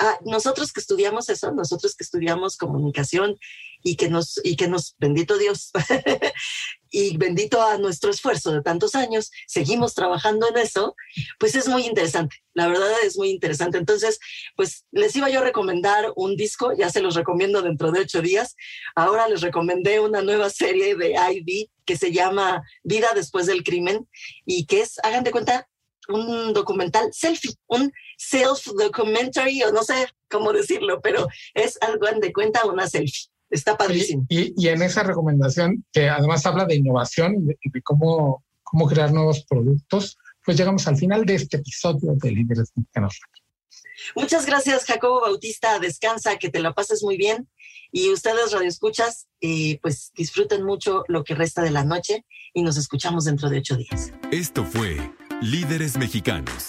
[0.00, 3.38] ah, nosotros que estudiamos eso, nosotros que estudiamos comunicación
[3.82, 5.70] y que nos, y que nos, bendito Dios,
[6.90, 10.96] y bendito a nuestro esfuerzo de tantos años, seguimos trabajando en eso,
[11.38, 12.36] pues es muy interesante.
[12.52, 13.78] La verdad es muy interesante.
[13.78, 14.18] Entonces,
[14.56, 18.22] pues les iba yo a recomendar un disco, ya se los recomiendo dentro de ocho
[18.22, 18.56] días.
[18.96, 24.08] Ahora les recomendé una nueva serie de ID que se llama Vida después del crimen
[24.44, 25.68] y que es, hagan de cuenta,
[26.08, 32.64] un documental selfie, un self-documentary, o no sé cómo decirlo, pero es algo de cuenta
[32.64, 33.30] una selfie.
[33.50, 34.24] Está padrísimo.
[34.28, 39.44] Y, en esa recomendación, que además habla de innovación y de, cómo, cómo crear nuevos
[39.44, 43.20] productos, pues llegamos al final de este episodio de Líderes Mexicanos.
[44.16, 45.78] Muchas gracias, Jacobo Bautista.
[45.78, 47.48] Descansa, que te la pases muy bien.
[47.92, 52.24] Y ustedes, Radio Escuchas, eh, pues disfruten mucho lo que resta de la noche
[52.54, 54.12] y nos escuchamos dentro de ocho días.
[54.30, 54.96] Esto fue
[55.42, 56.68] Líderes Mexicanos.